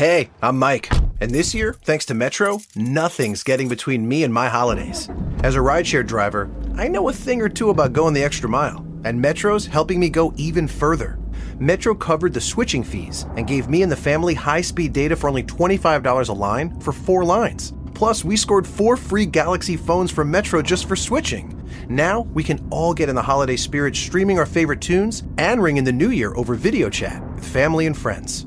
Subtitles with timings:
[0.00, 0.90] Hey, I'm Mike.
[1.20, 5.10] And this year, thanks to Metro, nothing's getting between me and my holidays.
[5.42, 8.82] As a rideshare driver, I know a thing or two about going the extra mile,
[9.04, 11.18] and Metro's helping me go even further.
[11.58, 15.28] Metro covered the switching fees and gave me and the family high speed data for
[15.28, 17.74] only $25 a line for four lines.
[17.92, 21.62] Plus, we scored four free Galaxy phones from Metro just for switching.
[21.90, 25.76] Now, we can all get in the holiday spirit streaming our favorite tunes and ring
[25.76, 28.46] in the new year over video chat with family and friends.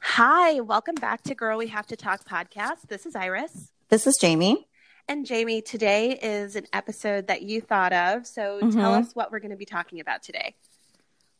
[0.00, 2.88] Hi, welcome back to Girl We Have to Talk podcast.
[2.88, 3.70] This is Iris.
[3.90, 4.66] This is Jamie.
[5.06, 8.26] And Jamie, today is an episode that you thought of.
[8.26, 9.02] So tell Mhm.
[9.06, 10.56] us what we're going to be talking about today.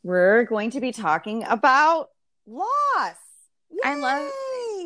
[0.03, 2.11] We're going to be talking about
[2.47, 3.17] loss.
[3.84, 4.31] I love-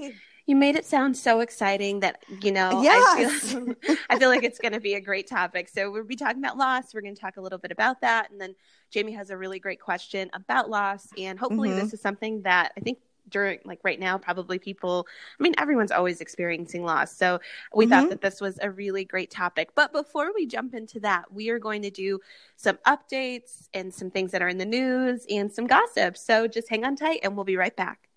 [0.01, 0.15] Yay!
[0.47, 3.45] You made it sound so exciting that, you know, Yes.
[3.45, 3.75] I, feel,
[4.11, 5.69] I feel like it's going to be a great topic.
[5.69, 6.93] So we'll be talking about loss.
[6.95, 8.31] We're going to talk a little bit about that.
[8.31, 8.55] And then
[8.91, 11.09] Jamie has a really great question about loss.
[11.17, 11.77] And hopefully, Mhm.
[11.77, 12.99] this is something that I think
[13.29, 15.07] during, like right now, probably people,
[15.39, 17.17] I mean, everyone's always experiencing loss.
[17.17, 17.41] So
[17.73, 18.11] we thought Mhm.
[18.11, 19.71] that this was a really great topic.
[19.77, 22.19] But before we jump into that, we are going to do
[22.57, 26.17] some updates and some things that are in the news and some gossip.
[26.17, 28.09] So just hang on tight and we'll be right back.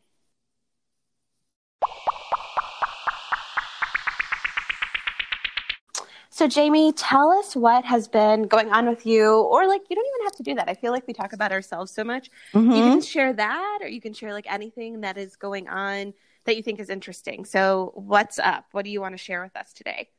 [6.36, 10.06] So, Jamie, tell us what has been going on with you, or like you don't
[10.06, 10.68] even have to do that.
[10.68, 12.30] I feel like we talk about ourselves so much.
[12.54, 12.92] You Mhm.
[12.92, 16.14] can share that, or you can share like anything that is going on
[16.44, 17.46] that you think is interesting.
[17.46, 18.66] So, what's up?
[18.74, 20.10] What do you want to share with us today?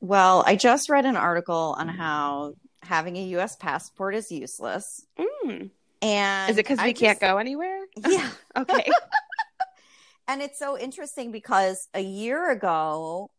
[0.00, 3.54] Well, I just read an article on how having a U.S.
[3.56, 5.06] passport is useless.
[5.18, 5.70] Mm.
[6.00, 7.84] And Is it because we can't go anywhere?
[7.98, 8.30] Yeah.
[8.56, 8.90] Okay.
[10.28, 13.30] And it's so interesting because a year ago,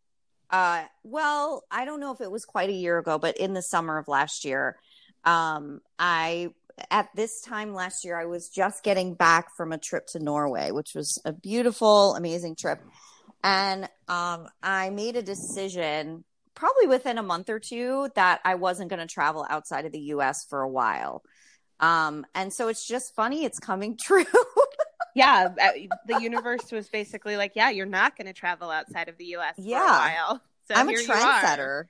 [0.50, 3.62] uh, well, I don't know if it was quite a year ago, but in the
[3.62, 4.78] summer of last year,
[5.24, 6.50] um, I
[6.92, 10.72] at this time last year, I was just getting back from a trip to Norway,
[10.72, 12.80] which was a beautiful, amazing trip.
[13.44, 18.90] And um, I made a decision probably within a month or two that I wasn't
[18.90, 21.24] going to travel outside of the US for a while.
[21.80, 24.26] Um, and so it's just funny, it's coming true.
[25.18, 25.70] Yeah, uh,
[26.06, 29.56] the universe was basically like, yeah, you're not going to travel outside of the U.S.
[29.56, 29.80] for Yeah.
[29.84, 30.42] a while.
[30.68, 31.86] So I'm a trendsetter.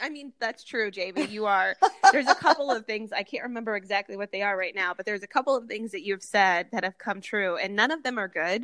[0.00, 1.26] I mean, that's true, Jamie.
[1.26, 1.76] You are.
[2.10, 5.06] There's a couple of things I can't remember exactly what they are right now, but
[5.06, 8.02] there's a couple of things that you've said that have come true, and none of
[8.02, 8.62] them are good.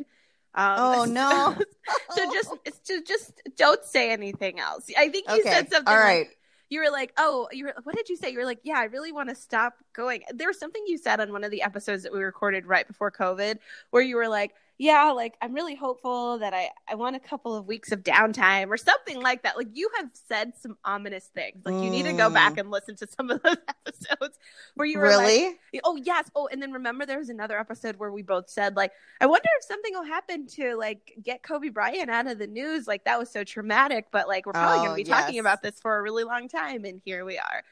[0.53, 1.55] Um, Oh, no.
[2.15, 4.89] so just, it's just, just don't say anything else.
[4.97, 5.49] I think you Okay.
[5.49, 5.87] said something.
[5.93, 6.17] All right.
[6.19, 6.35] like- right.
[6.69, 8.29] You were like, oh, you were, what did you say?
[8.29, 10.23] You were like, yeah, I really want to stop going.
[10.33, 13.11] There was something you said on one of the episodes that we recorded right before
[13.11, 13.57] COVID
[13.89, 17.53] where you were like, yeah, like I'm really hopeful that I, I want a couple
[17.55, 19.57] of weeks of downtime or something like that.
[19.57, 21.63] Like you have said some ominous things.
[21.65, 22.33] Like you need to go Mm.
[22.33, 24.39] back and listen to some of those episodes
[24.75, 25.55] where you were like, Really?
[25.83, 26.31] Oh yes.
[26.33, 29.49] Oh, and then remember there was another episode where we both said like, I wonder
[29.59, 32.87] if something will happen to like get Kobe Bryant out of the news.
[32.87, 35.61] Like that was so traumatic, but like we're probably Oh, going to be talking about
[35.61, 37.63] this for a really long time, and here we are.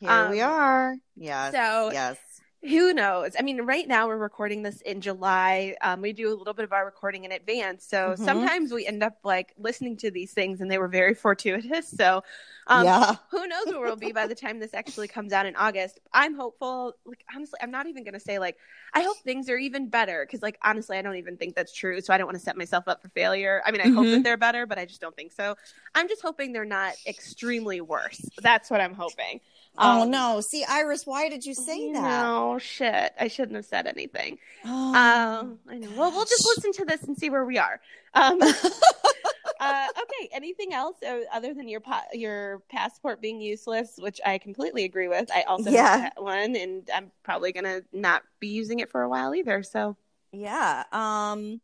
[0.00, 0.96] Here we Um, are.
[1.16, 1.52] Yes.
[1.54, 2.18] So yes.
[2.62, 3.32] Who knows?
[3.38, 5.76] I mean, right now we're recording this in July.
[5.82, 8.24] Um, we do a little bit of our recording in advance, so Mhm.
[8.24, 11.88] sometimes we end up like listening to these things, and they were very fortuitous.
[11.88, 12.22] So.
[12.68, 13.14] Um, yeah.
[13.30, 16.00] who knows where we'll be by the time this actually comes out in August.
[16.12, 16.94] I'm hopeful.
[17.04, 18.56] Like honestly, I'm not even gonna say like
[18.92, 22.00] I hope things are even better because like honestly, I don't even think that's true.
[22.00, 23.62] So I don't want to set myself up for failure.
[23.64, 24.14] I mean, I hope Mhm.
[24.16, 25.54] that they're better, but I just don't think so.
[25.94, 28.20] I'm just hoping they're not extremely worse.
[28.42, 29.40] That's what I'm hoping.
[29.78, 30.40] Oh Um, no.
[30.40, 32.02] See, Iris, why did you say that?
[32.02, 33.12] No shit.
[33.20, 34.38] I shouldn't have said anything.
[34.64, 34.94] Oh.
[34.94, 35.90] Um, I know.
[35.96, 37.80] Well, we'll just listen to this and see where we are.
[38.14, 38.40] Um,
[39.60, 40.28] uh, okay.
[40.32, 40.96] Anything else
[41.32, 45.30] other than your pa- your passport being useless, which I completely agree with.
[45.32, 45.98] I also Yeah.
[46.00, 49.62] have one, and I'm probably gonna not be using it for a while either.
[49.62, 49.96] So
[50.32, 50.84] yeah.
[50.92, 51.60] Um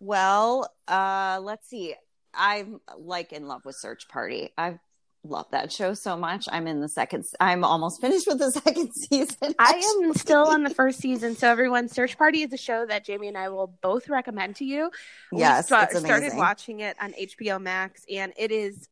[0.00, 1.94] well, uh let's see.
[2.32, 4.50] I'm like in love with Search Party.
[4.56, 4.78] I
[5.24, 6.48] love that show so much.
[6.50, 9.54] I'm in the second I'm almost finished with the second season.
[9.58, 11.36] I am still on the first season.
[11.36, 14.64] So everyone, Search Party is a show that Jamie and I will both recommend to
[14.64, 14.90] you.
[15.32, 18.88] Yes, we it's started watching it on HBO Max, and it is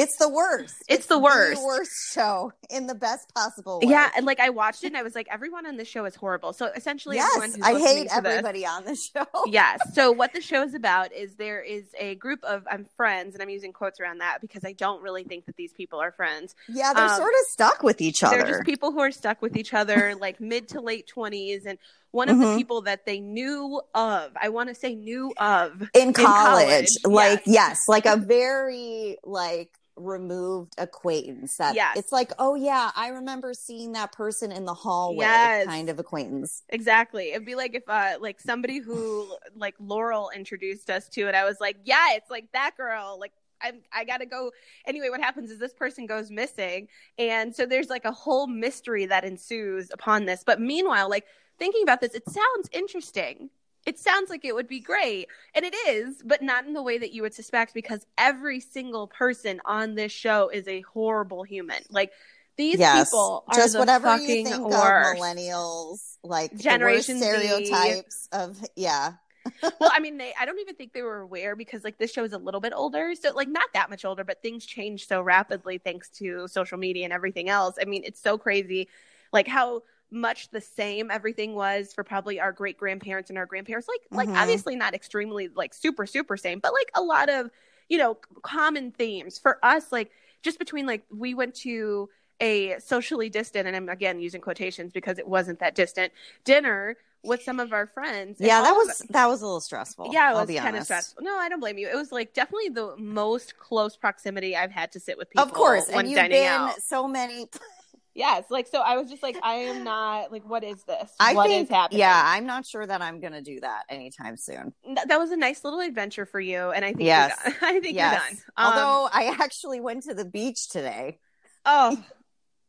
[0.00, 0.74] It's the worst.
[0.88, 1.62] It's the worst.
[1.62, 3.90] worst show in the best possible way.
[3.90, 6.14] Yeah, and like I watched it and I was like, everyone on this show is
[6.14, 6.52] horrible.
[6.52, 9.26] So essentially, everyone Yes, I hate to this- everybody on the show.
[9.46, 9.78] yes.
[9.94, 13.42] So what the show is about is there is a group of I'm friends, and
[13.42, 16.54] I'm using quotes around that because I don't really think that these people are friends.
[16.68, 18.38] Yeah, they're Um, sort of stuck with each other.
[18.38, 21.76] They're just people who are stuck with each other, like mid to late twenties, and
[22.12, 22.56] one of the Mhm.
[22.56, 27.42] people that they knew of, I want to say knew of, in college, college, like
[27.46, 27.46] yes.
[27.46, 27.88] yes.
[27.88, 31.96] like a very like removed acquaintance that Yes.
[31.98, 35.66] it's like oh yeah i remember seeing that person in the hallway Yes.
[35.66, 37.32] kind of acquaintance Exactly.
[37.32, 41.44] It'd be like if uh like somebody who like Laurel introduced us to it, I
[41.44, 43.18] was like, yeah, it's like that girl.
[43.20, 43.32] Like
[43.62, 44.52] I'm I gotta go
[44.86, 46.88] anyway, what happens is this person goes missing.
[47.18, 50.42] And so there's like a whole mystery that ensues upon this.
[50.46, 51.26] But meanwhile, like
[51.60, 53.50] thinking about this, it sounds interesting.
[53.86, 55.28] It sounds like it would be great.
[55.54, 59.06] And it is, but not in the way that you would suspect because every single
[59.06, 61.82] person on this show is a horrible human.
[61.88, 62.10] Like
[62.56, 65.18] these yes people are just the whatever you fucking think worst.
[65.18, 67.30] of millennials like Generation the Z.
[67.30, 69.12] stereotypes of yeah
[69.62, 72.24] well, I mean, they I don't even think they were aware because like this show
[72.24, 75.22] is a little bit older, so like not that much older, but things change so
[75.22, 77.76] rapidly thanks to social media and everything else.
[77.80, 78.88] I mean, it's so crazy,
[79.32, 83.88] like how much the same everything was for probably our great grandparents and our grandparents.
[83.88, 84.36] Like like Mhm.
[84.40, 87.50] obviously not extremely like super super same, but like a lot of
[87.88, 89.92] you know common themes for us.
[89.92, 90.10] Like
[90.42, 92.08] just between like we went to
[92.40, 96.12] a socially distant, and I'm again using quotations because it wasn't that distant
[96.44, 98.40] dinner with some of our friends.
[98.40, 100.84] yeah that was that was a little stressful yeah, it I'll was be kind of
[100.84, 101.22] stressful.
[101.22, 101.88] No, I don't blame you.
[101.88, 105.44] It was like definitely the most close proximity I've had to sit with people.
[105.44, 106.80] of course and you've been out.
[106.80, 107.46] so many
[108.14, 108.80] Yes, like so.
[108.80, 111.12] I was just like, I am not like, what is this?
[111.20, 112.00] i What is think happening?
[112.00, 115.36] yeah i'm not sure that i'm gonna do that anytime soon Th- that was a
[115.36, 117.36] nice little adventure for you, and I think Yes.
[117.44, 117.62] you're done.
[117.76, 118.38] I think yes you're done.
[118.56, 121.18] Um, although i actually went to the beach today
[121.66, 122.02] oh,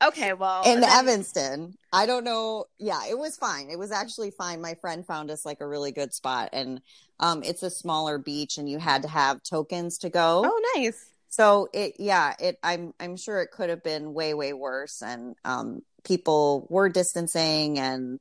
[0.04, 1.76] okay, well, in then- Evanston.
[1.94, 2.66] I don't know.
[2.80, 3.70] Yeah, it was fine.
[3.70, 4.62] It was actually fine.
[4.62, 6.82] My friend found us like a really good spot, and
[7.20, 10.44] um, it's a smaller beach, and you had to have tokens to go.
[10.46, 11.06] Oh, nice.
[11.32, 12.60] So it, yeah, it.
[12.62, 17.80] I'm I'm sure it could have been way way worse, and um, people were distancing,
[17.80, 18.20] and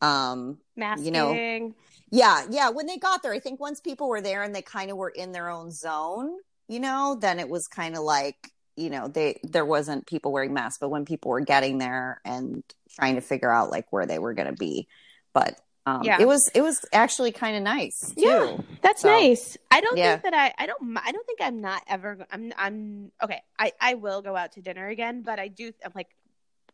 [0.00, 1.04] um, Masking.
[1.04, 1.72] You know,
[2.10, 2.70] yeah, yeah.
[2.70, 5.08] When they got there, I think once people were there and they kind of were
[5.08, 6.32] in their own zone,
[6.66, 10.52] you know, then it was kind of like you know they there wasn't people wearing
[10.52, 14.18] masks, but when people were getting there and trying to figure out like where they
[14.18, 14.88] were going to be,
[15.32, 15.56] but
[15.96, 16.20] um, Yeah.
[16.20, 18.22] it was it was actually kind of nice too.
[18.22, 19.56] Yeah, that's So, nice.
[19.70, 20.18] I don't yeah.
[20.18, 23.42] think that I I don't I don't think I'm not ever I'm I'm okay.
[23.58, 26.08] I I will go out to dinner again, but I do I'm like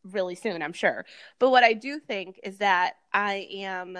[0.04, 1.06] really soon, I'm sure.
[1.38, 3.98] But what I do think is that I am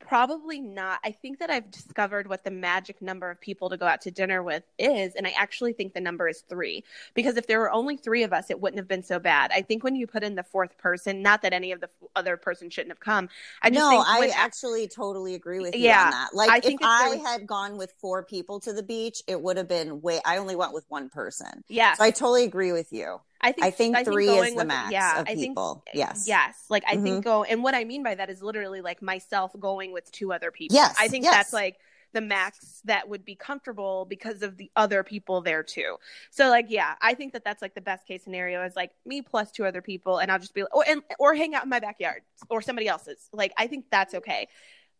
[0.00, 3.86] probably not I think that I've discovered what the magic number of people to go
[3.86, 6.82] out to dinner with is and I actually think the number is 3
[7.14, 9.50] because if there were only 3 of us it wouldn't have been so bad.
[9.54, 12.08] I think when you put in the fourth person, not that any of the f-
[12.16, 13.28] other person shouldn't have come.
[13.62, 16.28] I just no, I actually totally agree with you Yeah, on that.
[16.34, 19.40] Like I if if I was- had gone with four people to the beach, it
[19.40, 20.20] would have been way.
[20.24, 21.94] I only went with one person, yeah.
[21.94, 23.20] so I totally agree with you.
[23.42, 25.84] I think I think three going is the with- max yeah, of I think- people.
[25.94, 26.26] yes.
[26.28, 26.64] Yes.
[26.68, 27.02] Like I Mhm.
[27.02, 30.32] think go and what I mean by that is literally like myself going with two
[30.32, 30.74] other people.
[30.76, 31.34] Yes, I think yes.
[31.34, 31.78] that's like
[32.12, 35.96] the max that would be comfortable because of the other people there too.
[36.30, 39.22] So like yeah, I think that that's like the best case scenario is like me
[39.22, 41.78] plus two other people and I'll just be or and or hang out in my
[41.80, 43.28] backyard or somebody else's.
[43.32, 44.48] Like I think that's okay.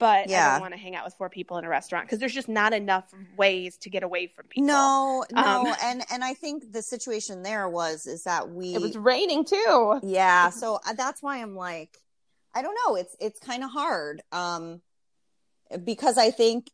[0.01, 0.53] But I Yeah.
[0.53, 2.73] don't want to hang out with four people in a restaurant because there's just not
[2.73, 3.05] enough
[3.37, 4.67] ways to get away from people.
[4.67, 8.81] No, no, Um, and and I think the situation there was is that we It
[8.81, 10.01] was raining too.
[10.03, 11.99] yeah, so uh, that's why I'm like
[12.55, 14.81] I don't know, it's it's kind of hard um
[15.85, 16.71] because I think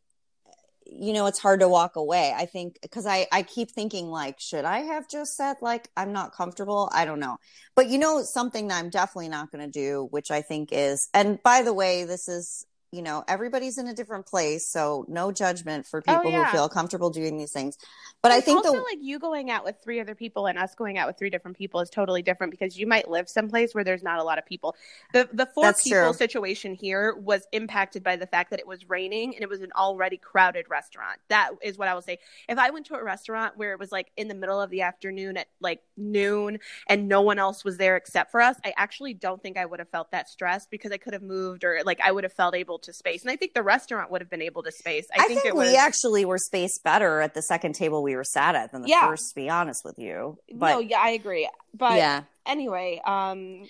[0.89, 2.33] you know it's hard to walk away.
[2.33, 6.13] I think because I I keep thinking like should I have just said like I'm
[6.13, 6.89] not comfortable?
[6.93, 7.37] I don't know.
[7.75, 11.09] But you know something that I'm definitely not going to do, which I think is
[11.13, 15.31] and by the way, this is you know everybody's in a different place so no
[15.31, 16.45] judgment for Oh, people yeah.
[16.45, 17.77] who feel comfortable doing these things
[18.21, 20.59] but i It's think also the like you going out with three other people and
[20.59, 23.73] us going out with three different people is totally different because you might live someplace
[23.73, 24.75] where there's not a lot of people.
[25.13, 26.13] The the four That's people true.
[26.13, 29.71] situation here was impacted by the fact that it was raining and it was an
[29.75, 31.19] already crowded restaurant.
[31.29, 32.19] That is what I will say.
[32.47, 34.81] If I went to a restaurant where it was like in the middle of the
[34.81, 39.13] afternoon at like noon and no one else was there except for us, I actually
[39.13, 42.01] don't think I would have felt that stressed because I could have moved or like
[42.01, 43.21] I would have felt able to space.
[43.21, 45.07] And I think the restaurant would have been able to space.
[45.15, 48.15] I, I, think, it was we actually were spaced better at the second table we
[48.15, 49.07] were sat at than the Yeah.
[49.07, 50.37] first, to be honest with you.
[50.53, 51.49] But no, yeah, I agree.
[51.73, 53.67] But yeah, anyway, um,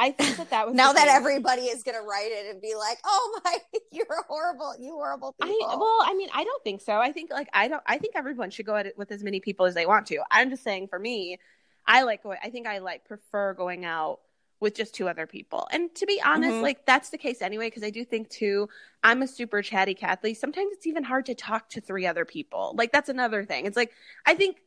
[0.00, 2.74] I think that that was now that everybody is going to write it and be
[2.74, 3.58] like, "Oh my,
[3.92, 6.94] you're horrible, you horrible people." I well, I mean, I don't think so.
[6.94, 7.82] I think like I don't.
[7.86, 10.20] I think everyone should go at it with as many people as they want to.
[10.30, 11.38] I'm just saying, for me,
[11.86, 12.38] I like going.
[12.42, 14.20] I think I like prefer going out
[14.60, 15.66] with just two other people.
[15.72, 16.62] And to be honest, Mhm.
[16.62, 17.66] like that's the case anyway.
[17.68, 18.68] Because I do think too,
[19.02, 20.34] I'm a super chatty Kathleen.
[20.34, 22.74] Sometimes it's even hard to talk to three other people.
[22.76, 23.66] Like that's another thing.
[23.66, 23.92] It's like
[24.26, 24.58] I think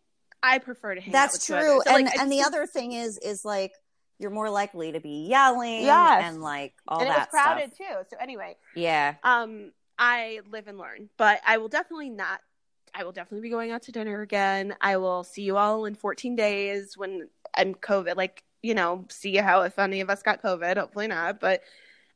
[0.41, 1.13] I prefer to hang out.
[1.13, 1.81] That's true.
[1.85, 3.71] So, and like, and the other thing is is like
[4.19, 6.23] you're more likely to be yelling Yes.
[6.25, 7.87] and like all and it that was crowded stuff.
[7.87, 7.95] too.
[8.09, 9.15] So anyway, Yeah.
[9.23, 12.41] um i live and learn but i will definitely not
[12.95, 15.93] i will definitely be going out to dinner again i will see you all in
[15.93, 20.41] 14 days when i'm covid like you know see how if any of us got
[20.41, 21.61] covid hopefully not but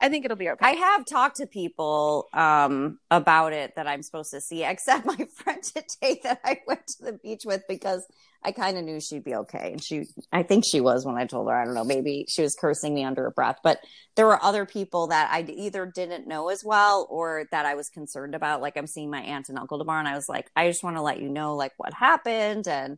[0.01, 4.04] i think it'll be okay I have talked to people um, about it that I'm
[4.04, 8.06] supposed to see, except my friend today that I went to the beach with because
[8.44, 9.72] I kind of knew she'd be okay.
[9.72, 12.42] And she, I think she was when I told her, I don't know, maybe she
[12.42, 13.60] was cursing me under her breath.
[13.63, 13.80] But
[14.16, 17.89] there were other people that I either didn't know as well or that I was
[17.89, 18.62] concerned about.
[18.62, 20.00] Like I'm seeing my aunt and uncle tomorrow.
[20.00, 22.98] And I was like, I just want to let you know like what happened and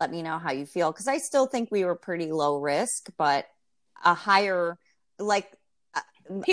[0.00, 0.92] let me know how you feel.
[0.92, 3.46] Cause I still think we were pretty low risk, but
[4.04, 4.78] a higher,
[5.18, 5.50] like,
[5.94, 6.00] uh,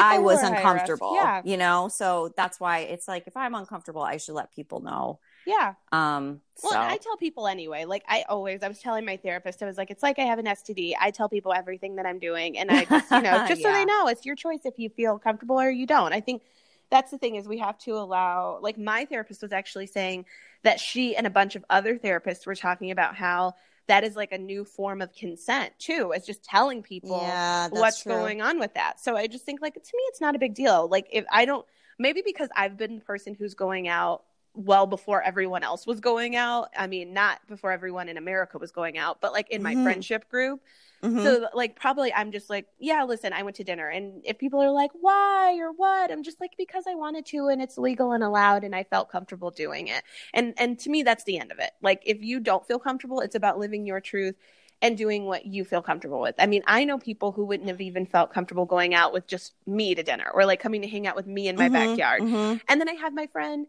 [0.01, 1.41] I was were higher risk, uncomfortable, yeah.
[1.45, 1.89] you know?
[1.91, 5.19] So that's why it's like, if I'm uncomfortable, I should let people know.
[5.45, 9.17] yeah Um, well so i tell people anyway like i always i was telling my
[9.17, 12.05] therapist i was like it's like i have an std i tell people everything that
[12.05, 14.79] i'm doing and i just you know just so they know it's your choice if
[14.79, 16.41] you feel comfortable or you don't i think
[16.89, 20.25] that's the thing is we have to allow like my therapist was actually saying
[20.63, 23.53] that she and a bunch of other therapists were talking about how
[23.87, 28.03] that is like a new form of consent too it's just telling people yeah, what's
[28.03, 28.11] true.
[28.11, 30.53] going on with that so i just think like to me it's not a big
[30.53, 31.65] deal like if i don't
[31.99, 34.23] maybe because i've been the person who's going out
[34.55, 38.71] well before everyone else was going out i mean not before everyone in america was
[38.71, 39.83] going out but like in my Mhm.
[39.83, 40.61] friendship group
[41.03, 41.21] Mhm.
[41.23, 44.61] so like probably I'm just like, yeah, listen, I went to dinner and if people
[44.61, 46.11] are like, why or what?
[46.11, 49.09] I'm just like because I wanted to and it's legal and allowed and I felt
[49.09, 50.03] comfortable doing it.
[50.33, 51.71] And and to me that's the end of it.
[51.81, 54.35] Like if you don't feel comfortable, it's about living your truth
[54.81, 56.35] and doing what you feel comfortable with.
[56.37, 59.53] I mean, I know people who wouldn't have even felt comfortable going out with just
[59.65, 62.21] me to dinner or like coming to hang out with me in my Mhm, backyard.
[62.21, 62.61] mhm.
[62.67, 63.67] And then I have my friend,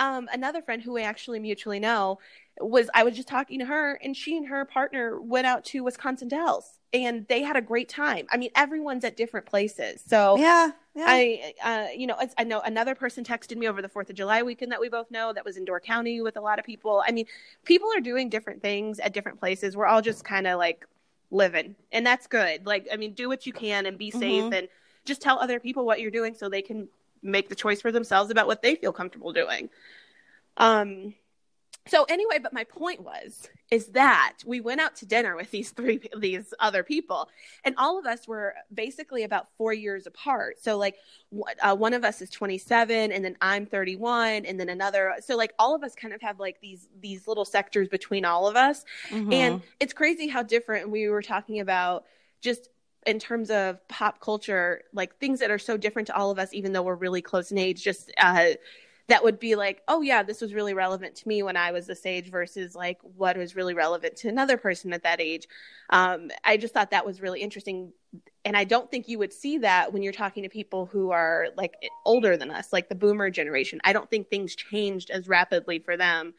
[0.00, 2.18] um, another friend who we actually mutually know,
[2.60, 5.84] was I was just talking to her, and she and her partner went out to
[5.84, 8.26] Wisconsin Dells, and they had a great time.
[8.30, 11.04] I mean, everyone's at different places, so Yeah, yeah.
[11.06, 14.42] I, uh, you know, I know another person texted me over the Fourth of July
[14.42, 17.02] weekend that we both know that was in Door County with a lot of people.
[17.06, 17.26] I mean,
[17.64, 19.76] people are doing different things at different places.
[19.76, 20.86] We're all just kind of like
[21.30, 22.66] living, and that's good.
[22.66, 24.54] Like, I mean, do what you can and be safe, Mhm.
[24.54, 24.68] and
[25.04, 26.88] just tell other people what you're doing so they can
[27.22, 29.68] make the choice for themselves about what they feel comfortable doing.
[30.56, 31.14] Um.
[31.88, 35.70] So anyway, but my point was is that we went out to dinner with these
[35.70, 37.28] three these other people,
[37.64, 40.60] and all of us were basically about four years apart.
[40.62, 40.96] So like
[41.62, 45.54] uh, one of us is 27 and then i'm 31 and then another so like
[45.60, 48.84] all of us kind of have like these these little sectors between all of us
[49.10, 49.32] Mhm.
[49.32, 52.04] and it's crazy how different we were talking about
[52.40, 52.68] just
[53.06, 56.50] in terms of pop culture like things that are so different to all of us
[56.52, 58.50] even though we're really close in age just uh
[59.10, 61.86] that would be like, oh yeah, this was really relevant to me when I was
[61.86, 65.48] this age versus like what was really relevant to another person at that age.
[65.90, 67.92] Um, I just thought that was really interesting,
[68.44, 71.48] and I don't think you would see that when you're talking to people who are
[71.56, 71.74] like
[72.06, 73.80] older than us, like the Boomer generation.
[73.82, 76.32] I don't think things changed as rapidly for them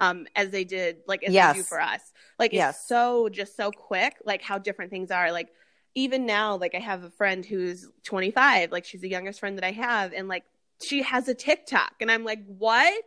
[0.00, 1.54] um, as they did, like as Yes.
[1.54, 2.00] they do for us.
[2.38, 2.76] Like Yes.
[2.76, 5.30] it's so just so quick, like how different things are.
[5.30, 5.50] Like
[5.94, 9.64] even now, like I have a friend who's 25, like she's the youngest friend that
[9.64, 10.44] I have, and like
[10.82, 13.04] she has a TikTok, and I'm like, what?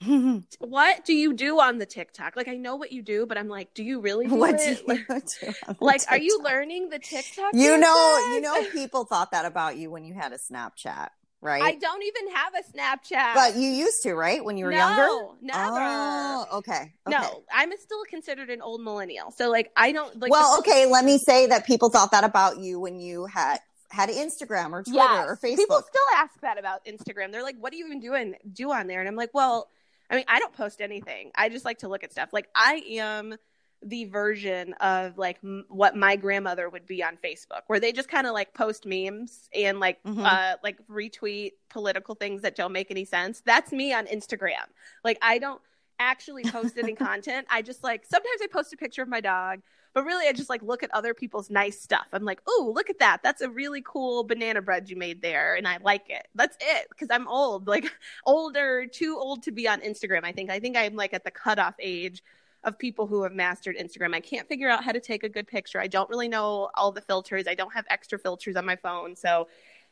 [0.60, 2.36] What do you do on the TikTok?
[2.36, 4.64] Like I know what you do, but I'm like, do you really do what do
[4.64, 7.52] you Like, do like, are you learning the TikTok?
[7.52, 11.08] You know, you know, people thought that about you when you had a Snapchat,
[11.40, 11.62] right?
[11.62, 13.34] I don't even have a Snapchat.
[13.34, 14.44] but you used to, right?
[14.44, 15.34] When you were no, younger.
[15.42, 15.78] never.
[15.78, 16.72] Oh, okay.
[16.72, 16.90] okay.
[17.08, 19.30] No, I'm still considered an old millennial.
[19.30, 20.30] So like, I don't like.
[20.30, 20.86] well, okay.
[20.86, 23.58] Let me say that people thought that about you when you had
[23.90, 25.26] had Instagram or Twitter Yes.
[25.28, 25.56] or Facebook.
[25.56, 27.32] People still ask that about Instagram.
[27.32, 29.68] They're like, "What do you even doing do on there?" And I'm like, "Well,
[30.10, 31.30] I mean, I don't post anything.
[31.34, 32.30] I just like to look at stuff.
[32.32, 33.36] Like I am
[33.82, 38.08] the version of like m- what my grandmother would be on Facebook, where they just
[38.08, 40.24] kind of like post memes and like Mhm.
[40.24, 43.40] uh like retweet political things that don't make any sense.
[43.44, 44.66] That's me on Instagram.
[45.04, 45.60] Like I don't
[46.00, 47.46] actually post any content.
[47.50, 49.60] I just like sometimes I post a picture of my dog,
[49.94, 52.06] but really I just like look at other people's nice stuff.
[52.12, 53.18] I'm like, "Oh, look at that.
[53.22, 56.88] That's a really cool banana bread you made there and I like it." That's it
[56.98, 57.68] cuz I'm old.
[57.68, 57.84] Like
[58.26, 60.50] older, too old to be on Instagram, I think.
[60.50, 62.22] I think I'm like at the cutoff age
[62.64, 64.14] of people who have mastered Instagram.
[64.14, 65.80] I can't figure out how to take a good picture.
[65.80, 67.46] I don't really know all the filters.
[67.46, 69.48] I don't have extra filters on my phone, so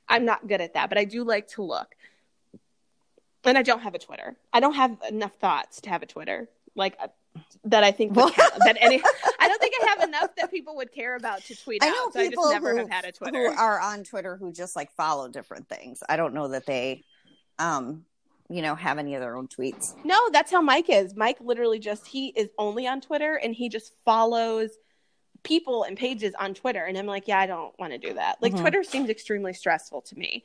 [0.08, 1.94] I'm not good at that, but I do like to look.
[3.44, 4.37] And I don't have a Twitter.
[4.52, 6.49] I don't have enough thoughts to have a Twitter.
[6.75, 7.08] Like uh,
[7.64, 9.00] that I think would that any
[9.40, 11.92] I don't think I have enough that people would care about to tweet I out.
[11.92, 14.52] know so I people just never who, have had a who are on Twitter who
[14.52, 16.02] just like follow different things.
[16.08, 17.04] I don't know that they,
[17.58, 18.04] um,
[18.49, 19.95] you know, have any of their own tweets.
[20.05, 21.15] No, that's how Mike is.
[21.17, 24.71] Mike literally just he is only on Twitter and he just follows
[25.43, 26.85] people and pages on Twitter.
[26.85, 28.41] And I'm like, yeah, I don't want to do that.
[28.43, 28.61] Like Mhm.
[28.61, 30.45] Twitter seems extremely stressful to me.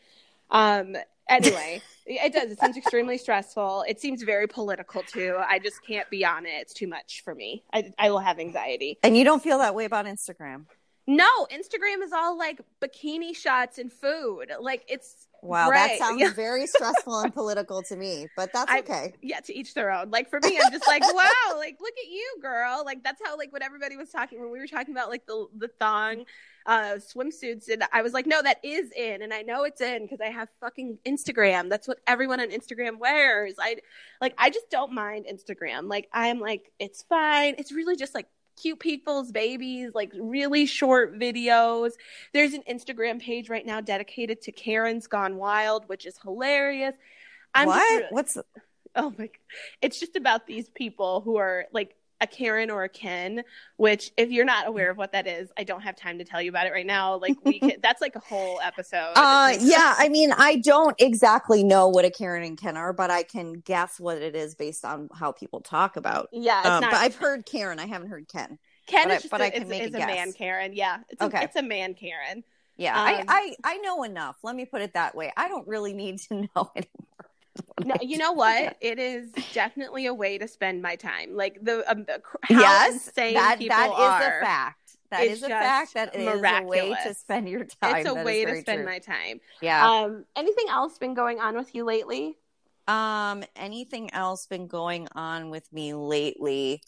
[0.50, 0.96] Um
[1.30, 2.52] anyway, it does.
[2.52, 3.86] It seems extremely stressful.
[3.88, 5.38] It seems very political too.
[5.40, 6.54] I just can't be on it.
[6.62, 7.64] It's too much for me.
[7.74, 9.00] I I will have anxiety.
[9.04, 10.66] And you don't feel that way about Instagram.
[11.12, 14.52] No, Instagram is all like bikini shots and food.
[14.62, 18.80] Like it's Wow, Right, that sounds very stressful and political to me, but that's I-
[18.80, 19.14] okay.
[19.24, 20.12] yeah, to each their own.
[20.12, 22.84] Like for me, I'm just like, wow, like look at you, girl.
[22.86, 25.48] Like that's how like when everybody was talking when we were talking about like the
[25.58, 26.26] the thong
[26.68, 30.04] uh swimsuits and I was like, no, that is in and I know it's in
[30.04, 31.70] because I have fucking Instagram.
[31.70, 33.56] That's what everyone on Instagram wears.
[33.60, 33.78] I
[34.22, 35.90] like I just don't mind Instagram.
[35.90, 37.56] Like I'm like it's fine.
[37.58, 38.28] It's really just like
[38.60, 41.92] cute people's babies, like really short videos.
[42.34, 46.96] There's an Instagram page right now dedicated to Karen's Gone Wild, which is hilarious.
[47.54, 48.02] I'm just what?
[48.02, 48.38] re- What's
[48.96, 49.30] Oh my!
[49.82, 53.44] It's just about these people who are like a Karen or a Ken.
[53.78, 56.42] Which, if you're not aware of what that is, I don't have time to tell
[56.42, 57.18] you about it right now.
[57.18, 59.14] Like we can, that's like a whole episode.
[59.16, 63.10] Uh, yeah, I mean, I don't exactly know what a Karen and Ken are, but
[63.12, 66.30] I can guess what it is based on how people talk about.
[66.32, 66.60] yeah.
[66.60, 66.92] It's Um, not.
[66.92, 67.80] but I've heard Karen.
[67.80, 68.58] I haven't heard Ken.
[68.88, 70.74] Ken but is just but a, I can make a is a man Karen.
[70.74, 71.44] Yeah, it's a, Okay.
[71.44, 72.44] it's a man Karen.
[72.78, 74.38] Yeah, Um, I, I I know enough.
[74.44, 75.32] Let me put it that way.
[75.38, 77.31] I don't really need to know anymore.
[77.86, 78.78] No, you know what?
[78.82, 81.36] It is definitely a way to spend my time.
[81.36, 82.06] Like the um,
[82.44, 84.40] how yes, insane that people that is are.
[84.40, 84.98] a fact.
[85.10, 85.94] That It's is a fact.
[85.96, 87.98] That is a way to spend your time.
[87.98, 88.86] It's a That is way to spend true.
[88.86, 89.42] my time.
[89.62, 89.90] Yeah.
[89.90, 92.38] Um, anything else been going on with you lately?
[92.88, 96.82] Um, anything else been going on with me lately?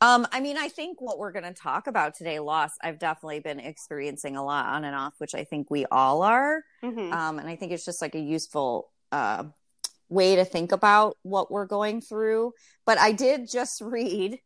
[0.00, 3.40] Um, I mean, I think what we're going to talk about today, loss, I've definitely
[3.40, 6.62] been experiencing a lot on and off, which I think we all are.
[6.82, 7.12] Mhm.
[7.12, 9.44] Um, and I think it's just like a useful uh,
[10.08, 12.52] way to think about what we're going through.
[12.86, 14.38] But I did just read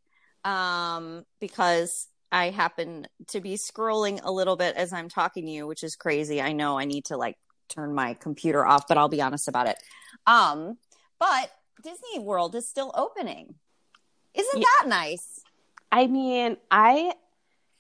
[0.45, 5.67] um, because I happen to be scrolling a little bit as I'm talking to you,
[5.67, 6.41] which is crazy.
[6.41, 7.37] I know I need to like
[7.69, 9.77] turn my computer off, but I'll be honest about it.
[10.27, 10.79] Um,
[11.19, 11.51] but
[11.83, 13.55] Disney World is still opening.
[14.35, 14.67] Isn't Yeah.
[14.81, 15.41] that nice?
[15.91, 17.15] I mean, I And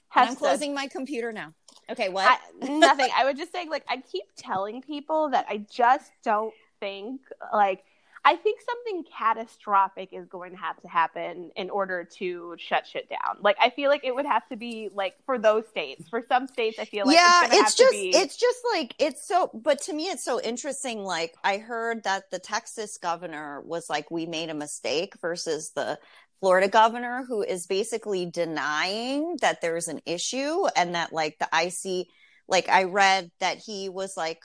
[0.08, 1.52] have I'm said- closing my computer now.
[1.90, 2.26] Okay, what?
[2.62, 3.08] I, nothing.
[3.16, 7.20] I would just say, like, I keep telling people that I just don't think,
[7.52, 7.84] like,
[8.24, 13.08] I think something catastrophic is going to have to happen in order to shut shit
[13.08, 13.38] down.
[13.40, 16.08] Like, I feel like it would have to be like for those states.
[16.08, 18.58] For some states, I feel like yeah, it's, it's have to just be- it's just
[18.72, 22.98] like it's so but to me it's so interesting like I heard that the Texas
[22.98, 25.98] governor was like we made a mistake versus the
[26.40, 32.08] Florida governor who is basically denying that there's an issue and that like the IC
[32.46, 34.42] like I read that he was like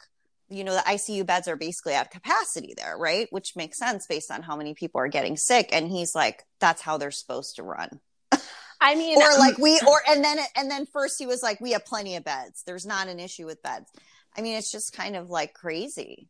[0.54, 3.28] you know the ICU beds are basically at capacity there, right?
[3.32, 5.70] Which makes sense based on how many people are getting sick.
[5.72, 8.00] And he's like that's how they're supposed to run.
[8.80, 11.62] I mean, or like um, we or and then and then first he was like
[11.62, 12.64] we have plenty of beds.
[12.66, 13.90] There's not an issue with beds.
[14.38, 16.28] I mean it's just kind of like crazy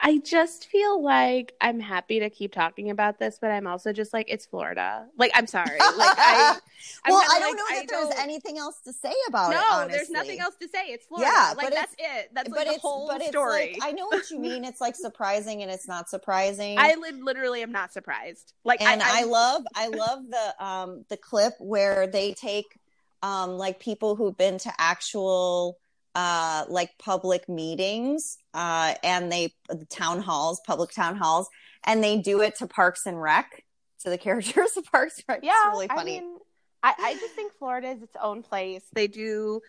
[0.00, 4.12] I just feel like I'm happy to keep talking about this, but I'm also just
[4.12, 5.06] like it's Florida.
[5.16, 5.78] Like, I'm sorry.
[5.96, 6.56] Like, I.
[7.08, 9.56] Well i don't like, know that I there's don't- anything else to say about it
[9.56, 10.86] No, there's nothing else to say.
[10.86, 11.28] It's Florida.
[11.34, 12.30] Yeah, like but that's it.
[12.32, 13.72] That's like the it's whole but it's story.
[13.74, 17.20] like i know what you mean it's like surprising and it's not surprising I li-
[17.20, 18.52] literally am not surprised.
[18.64, 22.78] Like, and I, I, love I love the um the clip where they take
[23.24, 25.78] um like people who've been to actual
[26.18, 31.48] uh like public meetings uh and they the town halls public town halls
[31.84, 33.64] and they do it to Parks and Rec
[34.00, 35.40] to the characters of Parks and Rec.
[35.42, 36.18] yeah, it's really funny.
[36.18, 36.38] I, mean,
[36.82, 38.84] I, I just think Florida is its own place.
[38.92, 39.60] They do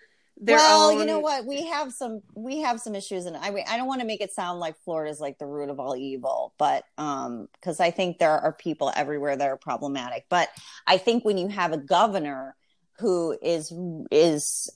[0.41, 0.99] their well, own.
[0.99, 1.45] you know what?
[1.45, 4.31] We have some we have some issues, and I I don't want to make it
[4.31, 8.19] sound like Florida is like the root of all evil, but um, because I think
[8.19, 10.25] there are people everywhere that are problematic.
[10.29, 10.49] But
[10.87, 12.55] I think when you have a governor
[12.99, 13.73] who is
[14.11, 14.69] is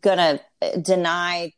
[0.00, 0.40] gonna
[0.80, 1.52] deny,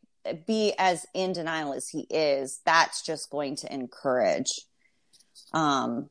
[0.47, 4.51] be as in denial as he is, that's just going to encourage.
[5.53, 6.09] Um,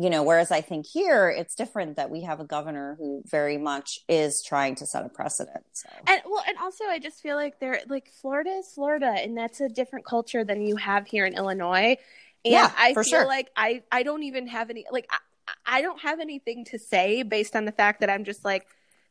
[0.00, 3.58] you know, whereas I think here it's different that we have a governor who very
[3.58, 5.64] much is trying to set a precedent.
[5.72, 5.88] So.
[6.06, 9.60] And well, and also I just feel like they're like Florida is Florida, and that's
[9.60, 11.96] a different culture than you have here in Illinois.
[12.44, 13.26] And Yeah, I feel sure.
[13.26, 15.06] like I I don't even have any like.
[15.10, 15.18] I,
[15.66, 18.66] I don't have anything to say based on the fact that I'm just like,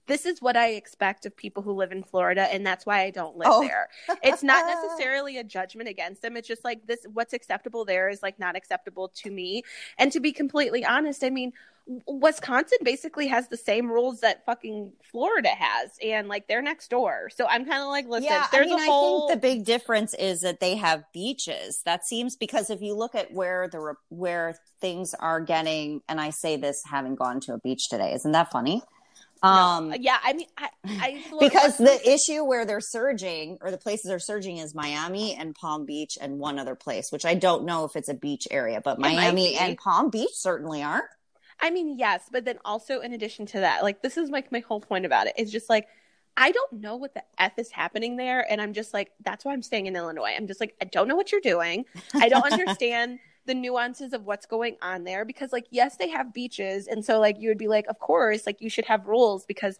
[0.08, 3.10] this is what I expect of people who live in Florida, and that's why I
[3.12, 3.62] don't live Oh.
[3.62, 3.90] there.
[4.24, 6.36] It's not necessarily a judgment against them.
[6.38, 9.64] It's just like this what's acceptable there is like not acceptable to me.
[9.98, 11.54] And to be completely honest, I mean,
[12.06, 17.30] Wisconsin basically has the same rules that fucking Florida has, and like they're next door.
[17.34, 19.26] So I'm kind of like, listen, yeah, there's I mean, a whole.
[19.26, 21.82] I think the big difference is that they have beaches.
[21.86, 26.20] That seems because if you look at where the re- where things are getting, and
[26.20, 28.82] I say this having gone to a beach today, isn't that funny?
[29.44, 34.12] Um, yeah, I mean, I, I because the issue where they're surging or the places
[34.12, 37.86] are surging is Miami and Palm Beach and one other place, which I don't know
[37.86, 41.04] if it's a beach area, but Miami and Palm Beach certainly are.
[41.60, 44.60] I mean, yes, but then also in addition to that, like this is like my
[44.60, 45.34] whole point about it.
[45.38, 45.88] It's just like
[46.40, 49.54] I don't know what the f is happening there, and I'm just like that's why
[49.54, 50.34] I'm staying in Illinois.
[50.38, 51.86] I'm just like I don't know what you're doing.
[52.14, 56.34] I don't understand the nuances of what's going on there because like yes, they have
[56.34, 59.46] beaches, and so like you would be like, of course, like you should have rules
[59.46, 59.80] because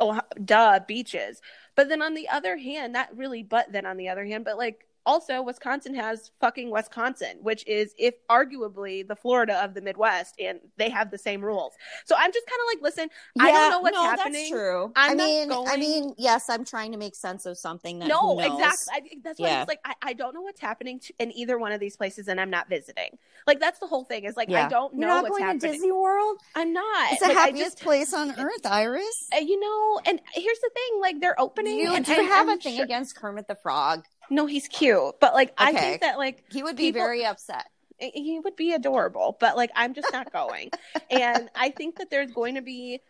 [0.00, 1.40] oh duh beaches.
[1.74, 4.58] But then on the other hand, not really, but then on the other hand, but
[4.58, 10.34] like also Wisconsin has fucking Wisconsin, which is if arguably the Florida of the Midwest,
[10.38, 11.72] and they have the same rules.
[12.04, 13.08] So I'm just kind of like, listen,
[13.40, 14.32] I don't know what's no, happening.
[14.32, 14.92] That's true.
[14.96, 18.08] I'm I not mean, I mean, yes, I'm trying to make sense of something that
[18.08, 18.92] No, exactly.
[18.92, 19.62] I, that's why Yeah.
[19.62, 22.28] it's like I, I don't know what's happening to, in either one of these places,
[22.28, 23.16] and I'm not visiting.
[23.46, 24.24] Like that's the whole thing.
[24.24, 24.66] Is like Yeah.
[24.66, 25.00] I don't know.
[25.00, 25.60] You're know not what's going happening.
[25.60, 26.38] to Disney World.
[26.54, 27.12] I'm not.
[27.12, 29.28] It's the Like, I happiest just- place on earth, Iris.
[29.34, 31.78] uh, You know, and here's the thing: like they're Do opening.
[31.78, 34.04] you, and, do you have I'm a thing sure- against Kermit the Frog?
[34.30, 37.66] No, he's cute, but like I think that like He would be People- very upset.
[37.98, 40.70] he would be adorable, but like I'm just not going.
[41.10, 43.00] and I think that there's going to be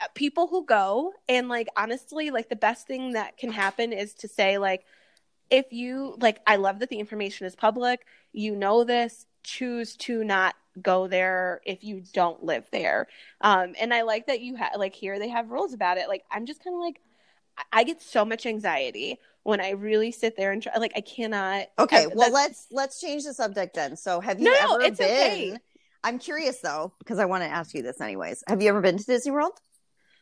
[0.00, 4.14] uh, people who go and like honestly like the best thing that can happen is
[4.14, 4.84] to say like
[5.50, 10.24] if you like I love that the information is public, you know this, choose to
[10.24, 13.06] not go there if you don't live there.
[13.40, 16.08] Um and I like that you have like here they have rules about it.
[16.08, 17.00] Like I'm just kind of like
[17.72, 21.66] I get so much anxiety when I really sit there and try like I cannot
[21.78, 23.96] Okay, I- well let's let's change the subject then.
[23.96, 25.06] So, have you No, no, ever it's been?
[25.10, 25.58] okay.
[26.02, 28.42] I'm curious though because I want to ask you this anyways.
[28.48, 29.52] Have you ever been to Disney World?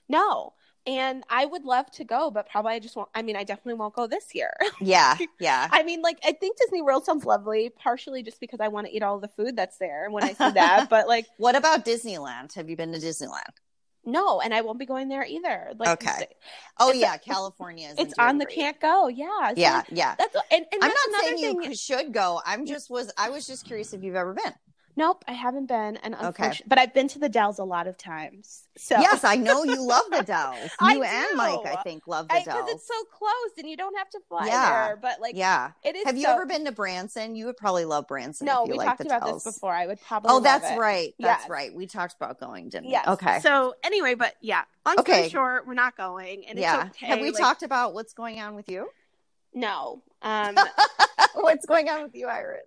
[0.08, 0.52] No.
[0.84, 3.08] And I would love to go, but probably I just won't.
[3.14, 4.52] I mean, I definitely won't go this year.
[4.80, 5.68] Yeah, yeah.
[5.70, 8.92] I mean, like, I think Disney World sounds lovely, partially just because I want to
[8.92, 10.86] eat all the food that's there when I see that.
[10.90, 12.52] but, like, What about Disneyland?
[12.54, 13.54] Have you been to Disneyland?
[14.04, 15.72] No, and I won't be going there either.
[15.78, 16.26] Like, Okay.
[16.78, 17.98] Oh yeah, California is.
[17.98, 19.08] It's on the can't go.
[19.08, 19.48] Yeah.
[19.48, 20.14] So Yeah, yeah.
[20.18, 21.62] That's, and, and I'm that's not saying thing.
[21.62, 22.40] you should go.
[22.44, 24.52] I'm just was I was just curious if you've ever been.
[24.94, 25.96] Nope, I haven't been.
[25.96, 26.52] And Okay.
[26.66, 28.64] but I've been to the Dells a lot of times.
[28.76, 30.70] So, Yes, I know you love the Dells.
[30.80, 31.36] I You and do.
[31.36, 32.70] Mike, I think, love the because Dells.
[32.72, 34.86] it's so close and you don't have to fly Yeah.
[34.88, 34.96] there.
[35.00, 35.70] But, like, yeah.
[35.82, 37.34] it is Have you so- ever been to Branson?
[37.36, 38.44] You would probably love Branson.
[38.46, 39.44] No, if you we like talked the about Dells.
[39.44, 39.72] this before.
[39.72, 40.30] I would probably.
[40.30, 40.78] Oh, love that's it.
[40.78, 41.14] right.
[41.18, 41.48] That's Yes.
[41.50, 41.74] right.
[41.74, 43.06] We talked about going, didn't Yes.
[43.06, 43.12] we?
[43.14, 43.40] Okay.
[43.40, 44.64] So anyway, but yeah.
[44.84, 45.28] Long Okay.
[45.28, 46.86] story short, we're not going, and yeah.
[46.88, 47.06] it's okay.
[47.06, 48.88] Have we like- talked about what's going on with you?
[49.54, 50.02] No.
[50.22, 50.56] Um.
[51.34, 52.62] what's going on with you, Iris?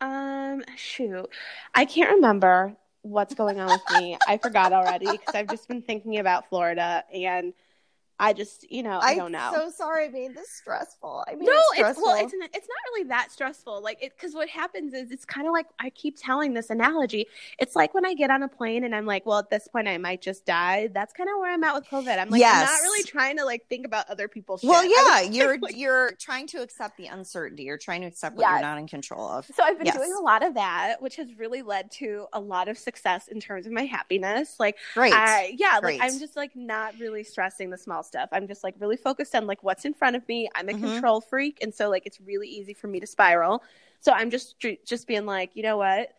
[0.00, 0.62] Um.
[0.76, 1.28] Shoot,
[1.74, 4.18] I can't remember what's going on with me.
[4.28, 7.52] I forgot already because I've just been thinking about Florida, and
[8.20, 9.38] I just, you know, I don't know.
[9.38, 11.24] I'm so sorry I made this stressful.
[11.26, 13.82] I mean, no, it's it's well, it's not, it's not really that stressful.
[13.82, 17.26] Like it, because what happens is it's kind of like I keep telling this analogy.
[17.58, 19.88] It's like when I get on a plane and I'm like, well, at this point
[19.88, 20.90] I might just die.
[20.92, 22.18] That's kind of where I'm at with COVID.
[22.18, 24.62] I'm like, I'm not really trying to like think about other people's.
[24.62, 24.92] well, shit.
[24.92, 27.62] I yeah, was you're like- you're trying to accept the uncertainty.
[27.62, 28.50] You're trying to accept what Yes.
[28.60, 29.46] you're not in control of.
[29.46, 29.96] So I've been Yes.
[29.96, 33.40] doing a lot of that, which has really led to a lot of success in
[33.40, 34.56] terms of my happiness.
[34.60, 38.28] Like, right, I, yeah, like I'm just like not really stressing the small stuff.
[38.32, 40.48] I'm just like really focused on like what's in front of me.
[40.54, 40.80] I'm a Mhm.
[40.92, 43.62] control freak, and so like it's really easy for me to spiral.
[44.00, 46.10] So I'm just just being like, you know what?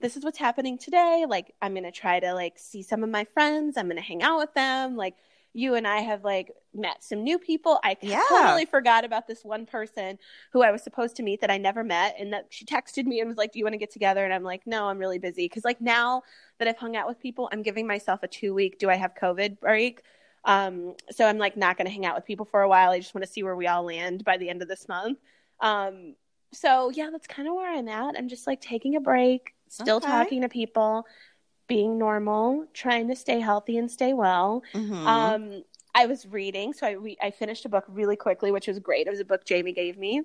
[0.00, 1.26] This is what's happening today.
[1.28, 3.76] Like I'm gonna try to like see some of my friends.
[3.76, 4.96] I'm gonna hang out with them.
[4.96, 5.16] Like
[5.52, 7.80] you and I have like met some new people.
[7.82, 8.20] I Yeah.
[8.28, 10.18] totally forgot about this one person
[10.52, 13.20] who I was supposed to meet that I never met, and that she texted me
[13.20, 15.18] and was like, "Do you want to get together?" And I'm like, "No, I'm really
[15.18, 16.22] busy." Because like now
[16.58, 19.14] that I've hung out with people, I'm giving myself a two week "Do I have
[19.14, 20.02] COVID?" break.
[20.44, 22.90] Um, so I'm like not going to hang out with people for a while.
[22.90, 25.18] I just want to see where we all land by the end of this month.
[25.60, 26.14] Um,
[26.52, 28.16] so yeah, that's kind of where I'm at.
[28.16, 30.06] I'm just like taking a break, still Okay.
[30.06, 31.06] talking to people,
[31.68, 34.62] being normal, trying to stay healthy and stay well.
[34.74, 35.06] Mhm.
[35.06, 38.78] Um, I was reading, so I re- I finished a book really quickly, which was
[38.78, 39.06] great.
[39.06, 40.22] It was a book Jamie gave me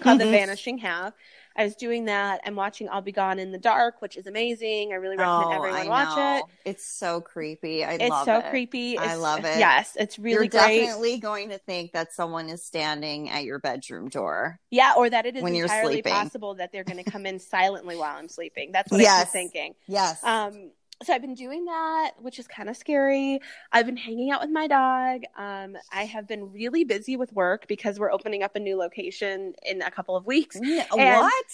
[0.00, 1.12] called The Vanishing Half.
[1.58, 2.40] I was doing that.
[2.46, 4.92] I'm watching I'll Be Gone in the Dark, which is amazing.
[4.92, 6.38] I really recommend Oh, everyone I watch know.
[6.38, 6.70] it.
[6.70, 7.84] It's so creepy.
[7.84, 8.50] I It's love so it.
[8.50, 8.96] creepy.
[8.96, 9.58] I love it.
[9.58, 10.60] Yes, it's really great.
[10.60, 10.80] You're great.
[10.86, 14.60] definitely going to think that someone is standing at your bedroom door.
[14.70, 18.16] Yeah, or that it is entirely possible that they're going to come in silently while
[18.16, 18.70] I'm sleeping.
[18.72, 19.22] That's what Yes.
[19.22, 19.74] I'm thinking.
[19.88, 20.22] Yes.
[20.22, 20.70] Um,
[21.02, 23.40] so I've been doing that, which is kind of scary.
[23.72, 25.22] I've been hanging out with my dog.
[25.36, 29.54] Um, I have been really busy with work because we're opening up a new location
[29.64, 30.56] in a couple of weeks.
[30.56, 31.44] And- what?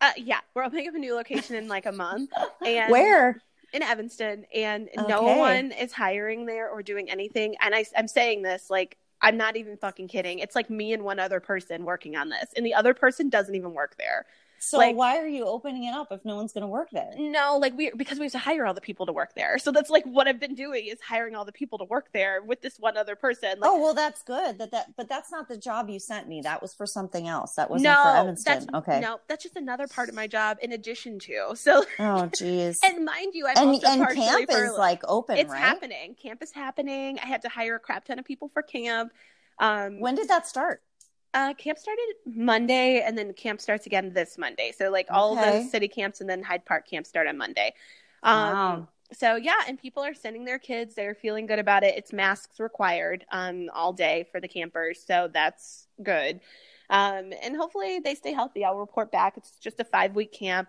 [0.00, 2.30] Uh, yeah, we're opening up a new location in like a month.
[2.64, 3.42] And Where?
[3.72, 7.54] in Evanston, and no one is hiring there or doing anything.
[7.60, 10.38] And I, I'm saying this like I'm not even fucking kidding.
[10.38, 13.54] It's like me and one other person working on this, and the other person doesn't
[13.54, 14.26] even work there.
[14.60, 17.10] So like- why are you opening it up if no one's going to work there?
[17.16, 19.58] No, like we because we have to hire all the people to work there.
[19.58, 22.42] So that's like what I've been doing is hiring all the people to work there
[22.42, 23.60] with this one other person.
[23.60, 24.58] Like, oh well, that's good.
[24.58, 26.40] That that, but that's not the job you sent me.
[26.42, 27.54] That was for something else.
[27.54, 28.66] That wasn't no, for Evanston.
[28.74, 29.00] okay.
[29.00, 31.54] no, that's just another part of my job in addition to.
[31.54, 32.78] So, Oh, jeez.
[32.84, 35.58] and mind you, I'm and also and camp is like open, it's right?
[35.60, 36.14] happening.
[36.20, 37.18] Camp is happening.
[37.22, 39.12] I had to hire a crap ton of people for camp.
[39.58, 40.82] Um, When did that start?
[41.34, 44.72] Uh, camp started Monday, and then camp starts again this Monday.
[44.76, 45.36] So like all Okay.
[45.36, 47.74] the city camps and then Hyde Park camp start on Monday.
[48.22, 48.88] Um, Wow.
[49.12, 50.94] So yeah, and people are sending their kids.
[50.94, 51.96] They're feeling good about it.
[51.96, 56.40] It's masks required um, all day for the campers, so that's good.
[56.90, 58.64] Um, and hopefully they stay healthy.
[58.64, 59.36] I'll report back.
[59.38, 60.68] It's just a five week camp.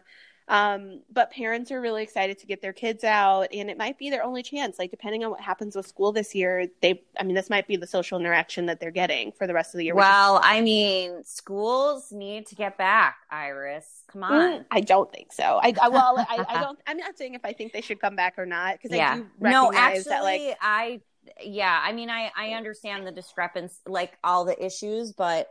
[0.49, 4.09] Um, but parents are really excited to get their kids out, and it might be
[4.09, 4.79] their only chance.
[4.79, 7.75] Like depending on what happens with school this year, they, I mean, this might be
[7.75, 9.93] the social interaction that they're getting for the rest of the year.
[9.93, 13.17] is Well, I mean, schools need to get back.
[13.29, 14.31] Iris, come on.
[14.31, 15.59] Mm, I don't think so.
[15.61, 16.79] I, I well, I, I don't.
[16.87, 19.15] I'm not saying if I think they should come back or not because I yeah.
[19.17, 21.01] do No, recognize actually, that like I
[21.43, 21.79] yeah.
[21.83, 25.47] I mean, I I understand the discrepancy, like all the issues, but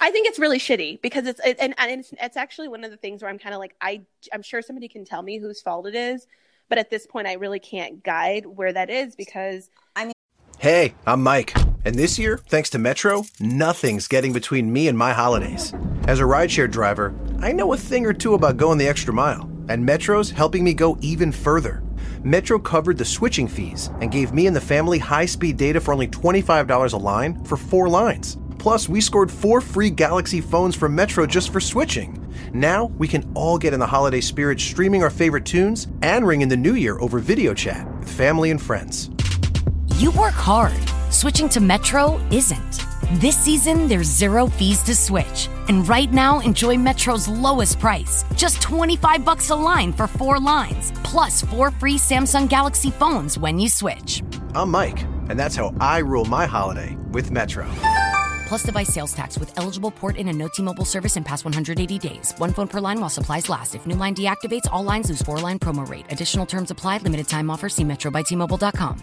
[0.00, 2.90] I think it's really shitty because it's it, and and it's, it's actually one of
[2.90, 5.60] the things where I'm kind of like I I'm sure somebody can tell me whose
[5.60, 6.26] fault it is,
[6.68, 10.14] but at this point I really can't guide where that is because I mean
[10.58, 15.12] Hey, I'm Mike, and this year, thanks to Metro, nothing's getting between me and my
[15.12, 15.74] holidays.
[16.06, 19.50] As a rideshare driver, I know a thing or two about going the extra mile,
[19.68, 21.82] and Metro's helping me go even further.
[22.22, 25.92] Metro covered the switching fees and gave me and the family high speed data for
[25.92, 28.38] only $25 a line for four lines.
[28.64, 32.18] Plus, we scored four free Galaxy phones from Metro just for switching.
[32.54, 36.40] Now, we can all get in the holiday spirit streaming our favorite tunes and ring
[36.40, 39.10] in the new year over video chat with family and friends.
[39.96, 40.72] You work hard.
[41.10, 42.86] Switching to Metro isn't.
[43.20, 45.50] This season, there's zero fees to switch.
[45.68, 48.24] And right now, enjoy Metro's lowest price.
[48.34, 53.58] Just 25 bucks a line for four lines, plus four free Samsung Galaxy phones when
[53.58, 54.22] you switch.
[54.54, 57.70] I'm Mike, and that's how I rule my holiday with Metro.
[58.54, 61.98] Plus device sales tax with eligible port in and no T-Mobile service in past 180
[61.98, 62.32] days.
[62.38, 63.74] One phone per line while supplies last.
[63.74, 66.06] If new line deactivates, all lines lose four line promo rate.
[66.10, 66.98] Additional terms apply.
[66.98, 67.68] Limited time offer.
[67.68, 69.02] See Metro by T-Mobile.com.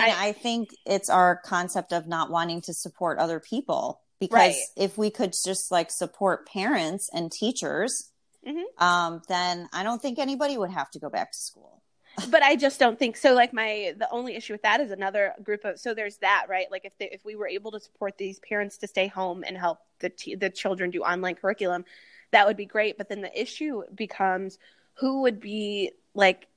[0.00, 4.56] And I think it's our concept of not wanting to support other people because Right.
[4.76, 8.12] if we could just like support parents and teachers,
[8.46, 8.64] Mhm.
[8.78, 11.82] um, then I don't think anybody would have to go back to school.
[12.30, 13.34] But I just don't think so.
[13.34, 16.70] Like my the only issue with that is another group of so there's that right.
[16.70, 19.56] Like if they, if we were able to support these parents to stay home and
[19.56, 21.84] help the t- the children do online curriculum,
[22.32, 22.98] that would be great.
[22.98, 24.58] But then the issue becomes
[24.94, 26.48] who would be like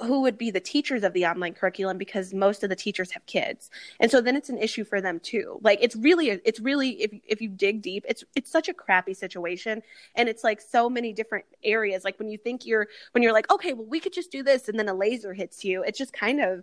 [0.00, 3.24] who would be the teachers of the online curriculum because most of the teachers have
[3.26, 3.70] kids.
[4.00, 5.58] And so then it's an issue for them too.
[5.62, 9.14] Like it's really it's really if if you dig deep it's it's such a crappy
[9.14, 9.82] situation.
[10.14, 12.04] And it's like so many different areas.
[12.04, 14.68] Like when you think you're when you're like okay well we could just do this
[14.68, 16.62] and then a laser hits you it's just kind of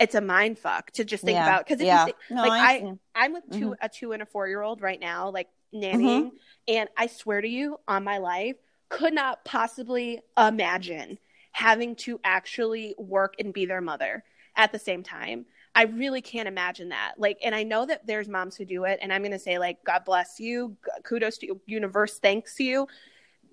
[0.00, 1.44] it's a mind fuck to just think Yeah.
[1.46, 1.64] about.
[1.64, 2.00] Because if Yeah.
[2.00, 2.74] you think, No, like I
[3.14, 3.76] I i'm with 2 Mhm.
[3.80, 6.32] a two and a four year old right now, like nannying,
[6.68, 8.56] and I swear to you, on my life,
[8.88, 11.18] could not possibly imagine
[11.54, 14.24] having to actually work and be their mother
[14.56, 15.46] at the same time.
[15.76, 17.14] I really can't imagine that.
[17.16, 19.58] Like, and I know that there's moms who do it, and I'm going to say,
[19.58, 22.88] like, God bless you, kudos to you, universe thanks you.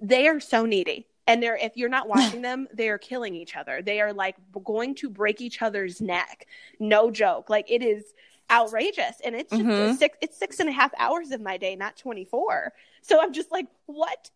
[0.02, 1.08] They are so needy.
[1.28, 3.84] And they're, if you're not watching them, they are killing each other.
[3.84, 6.48] They are like going to break each other's neck.
[6.80, 7.50] No joke.
[7.52, 8.04] Like, it is
[8.50, 9.22] outrageous.
[9.24, 9.96] And it's just Mhm.
[9.98, 12.74] six, it's six and a half hours of my day, not 24.
[13.04, 14.32] So I'm just like, what?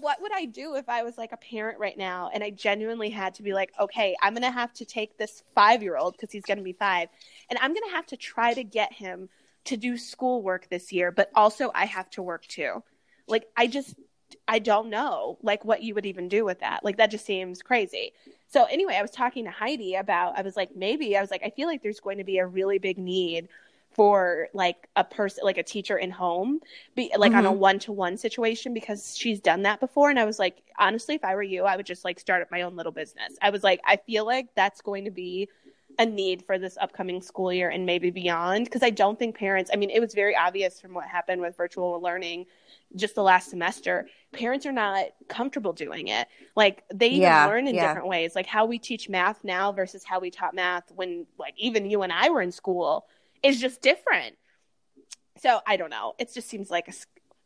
[0.00, 3.10] What would I do if I was like a parent right now and I genuinely
[3.10, 6.14] had to be like, okay, I'm going to have to take this five year old
[6.14, 7.08] because he's going to be five
[7.50, 9.28] and I'm going to have to try to get him
[9.64, 12.82] to do schoolwork this year, but also I have to work too.
[13.26, 13.94] Like, I just,
[14.46, 16.84] I don't know like what you would even do with that.
[16.84, 18.12] Like that just seems crazy.
[18.48, 21.42] So anyway, I was talking to Heidi about I was like maybe I was like
[21.44, 23.48] I feel like there's going to be a really big need
[23.94, 26.60] for like a person like a teacher in home
[26.94, 27.58] be like on a mm-hmm.
[27.60, 30.10] one-to-one situation because she's done that before.
[30.10, 32.50] And I was like honestly if I were you I would just like start up
[32.50, 33.36] my own little business.
[33.40, 35.48] I was like I feel like that's going to be
[35.98, 38.64] a need for this upcoming school year and maybe beyond.
[38.64, 41.56] Because I don't think parents I mean it was very obvious from what happened with
[41.56, 42.46] virtual learning
[42.96, 44.08] just the last semester.
[44.32, 46.26] Parents are not comfortable doing it.
[46.56, 47.86] Like they Yeah, learn in yeah.
[47.86, 48.34] different ways.
[48.34, 52.02] Like how we teach math now versus how we taught math when like even you
[52.02, 53.06] and I were in school
[53.44, 54.36] is just different
[55.38, 56.92] so I don't know it just seems like a,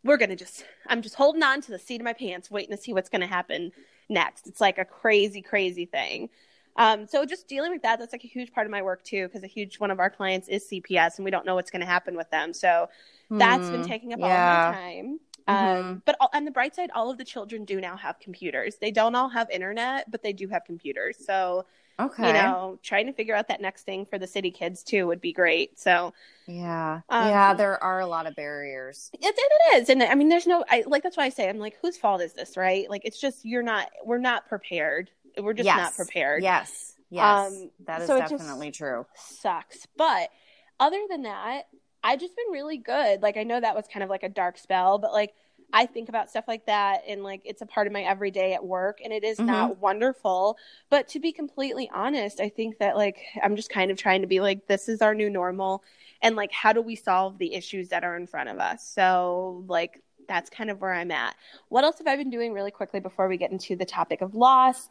[0.04, 2.82] we're gonna just I'm just holding on to the seat of my pants waiting to
[2.82, 3.72] see what's gonna happen
[4.08, 6.30] next it's like a crazy crazy thing
[6.76, 9.26] um, so just dealing with that, that's like a huge part of my work too,
[9.26, 11.80] because a huge one of our clients is CPS and we don't know what's going
[11.80, 12.54] to happen with them.
[12.54, 12.88] So
[13.37, 14.24] that's been Hmm, taking up yeah.
[14.24, 15.18] all of my time.
[15.48, 15.80] Mhm.
[15.80, 18.76] Um, but all, on the bright side, all of the children do now have computers.
[18.76, 21.16] They don't all have internet, but they do have computers.
[21.24, 21.64] So,
[22.00, 22.28] Okay.
[22.28, 25.20] you know, trying to figure out that next thing for the city kids too would
[25.20, 25.78] be great.
[25.78, 26.12] So
[26.46, 27.00] yeah.
[27.08, 29.11] Um, yeah, there are a lot of barriers.
[29.14, 29.88] it, it is.
[29.88, 32.20] And I mean, there's no, I like, that's why I say, I'm like, whose fault
[32.20, 32.56] is this?
[32.56, 32.88] Right.
[32.88, 35.11] Like, it's just, you're not, we're not prepared.
[35.37, 35.76] We're just Yes.
[35.76, 36.42] not prepared.
[36.42, 36.94] Yes.
[37.11, 37.48] Yes.
[37.52, 39.06] Um, that is so definitely true.
[39.14, 39.87] sucks.
[39.96, 40.30] But
[40.78, 41.68] other than that,
[42.02, 43.22] I've just been really good.
[43.22, 45.34] Like I know that was kind of like a dark spell, but like
[45.72, 48.64] I think about stuff like that and like it's a part of my everyday at
[48.64, 49.46] work and it is mm-hmm.
[49.46, 50.56] not wonderful.
[50.88, 54.26] But to be completely honest, I think that like I'm just kind of trying to
[54.26, 55.82] be like this is our new normal
[56.22, 58.87] and like how do we solve the issues that are in front of us?
[58.87, 61.34] So like that's kind of where I'm at.
[61.68, 64.34] What else have I been doing really quickly before we get into the topic of
[64.34, 64.88] loss?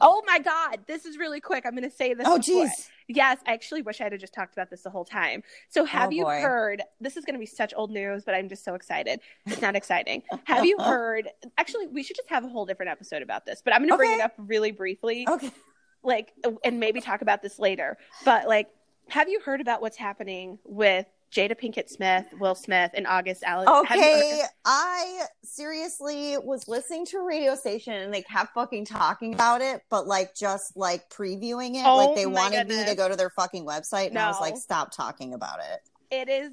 [0.00, 1.64] Oh my God, this is really quick.
[1.66, 2.26] I'm going to say this.
[2.28, 2.88] Oh, geez.
[3.08, 5.42] Yes, I actually wish I had just talked about this the whole time.
[5.68, 6.40] So, have Oh, you boy.
[6.40, 6.82] heard?
[7.00, 9.20] This is going to be such old news, but I'm just so excited.
[9.46, 10.22] It's not exciting.
[10.44, 11.28] have you heard?
[11.58, 13.96] Actually, we should just have a whole different episode about this, but I'm going to
[13.96, 15.50] bring it up really briefly, Okay.
[16.02, 16.32] like,
[16.64, 17.96] and maybe talk about this later.
[18.24, 18.68] But, like,
[19.08, 23.80] have you heard about what's happening with Jada Pinkett Smith, Will Smith, and August Alsina?
[23.80, 29.60] Okay, I seriously was listening to a radio station and they kept fucking talking about
[29.60, 31.84] it, but like just like previewing it.
[31.84, 34.56] Oh like they wanted me to go to their fucking website and I was like,
[34.56, 35.80] stop talking about it.
[36.10, 36.52] it is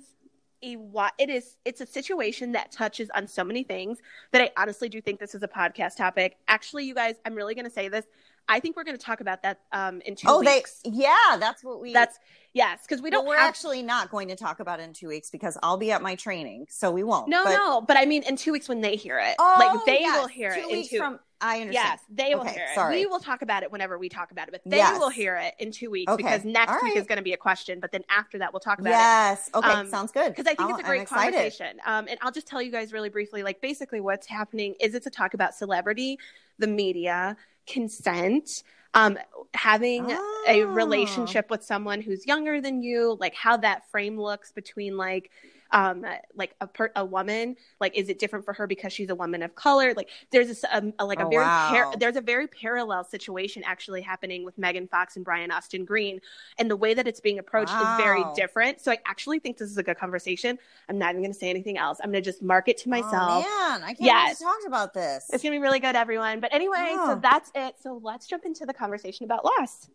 [0.64, 0.78] a
[1.18, 4.00] it is it's a situation that touches on so many things
[4.32, 6.38] that I honestly do think this is a podcast topic.
[6.48, 8.06] Actually, you guys, I'm really going to say this.
[8.48, 10.80] I think we're going to talk about that um in 2 oh, weeks.
[10.84, 12.20] they yeah, that's what we That's
[12.54, 15.08] yes, because we don't we're have actually not going to talk about it in two
[15.08, 17.30] weeks because I'll be at my training, so we won't.
[17.30, 19.86] no, But- no, but I mean in two weeks when they hear it, Oh, like
[19.86, 21.04] they yes, will hear two it weeks in two.
[21.04, 21.20] from.
[21.44, 21.74] I understand.
[21.74, 22.76] Yes, they will Okay, hear it.
[22.76, 22.96] sorry.
[22.96, 24.98] We will talk about it whenever we talk about it, but they Yes.
[24.98, 27.34] will hear it in two weeks Okay, because next all week is going to be
[27.34, 28.94] a question, but then after that we'll talk about it.
[28.94, 29.50] Yes.
[29.54, 29.68] Okay.
[29.70, 30.30] Um, sounds good.
[30.30, 31.82] because I think I'm- it's a great conversation.
[31.86, 35.06] Um, and I'll just tell you guys really briefly, like basically what's happening is it's
[35.06, 36.18] a talk about celebrity,
[36.60, 37.36] the media,
[37.68, 38.50] consent,
[38.94, 39.18] um,
[39.54, 40.12] having
[40.48, 40.66] a Oh.
[40.68, 45.30] relationship with someone who's younger than you, like how that frame looks between like.
[45.74, 46.06] Um,
[46.36, 49.42] like a per- a woman, like is it different for her because she's a woman
[49.42, 49.94] of color?
[49.96, 53.64] Like there's this um, a, like a Oh, very par- there's a very parallel situation
[53.66, 56.22] actually happening with Megan Fox and Brian Austin Green,
[56.60, 58.82] and the way that it's being approached is very different.
[58.82, 60.60] So I actually think this is a good conversation.
[60.90, 62.00] I'm not even going to say anything else.
[62.04, 63.44] I'm going to just mark it to myself.
[63.48, 64.40] Oh, man, I can't Yes.
[64.40, 65.26] talked about this.
[65.34, 66.40] It's going to be really good, everyone.
[66.40, 67.20] But anyway, so Oh.
[67.20, 67.76] that's it.
[67.82, 69.90] So let's jump into the conversation about loss.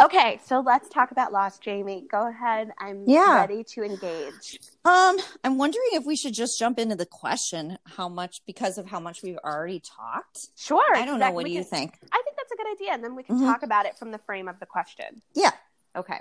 [0.00, 2.06] Okay, so let's talk about loss, Jamie.
[2.10, 2.70] Go ahead.
[2.78, 3.36] I'm Yeah.
[3.36, 4.58] ready to engage.
[4.84, 8.86] Um, I'm wondering if we should just jump into the question how much because of
[8.86, 10.38] how much we've already talked.
[10.56, 10.96] Sure.
[10.96, 11.30] I don't know.
[11.32, 11.98] What do We you think?
[12.10, 13.44] I think that's a good idea, and then we can Mhm.
[13.52, 15.20] talk about it from the frame of the question.
[15.34, 15.52] Yeah.
[15.94, 16.20] Okay.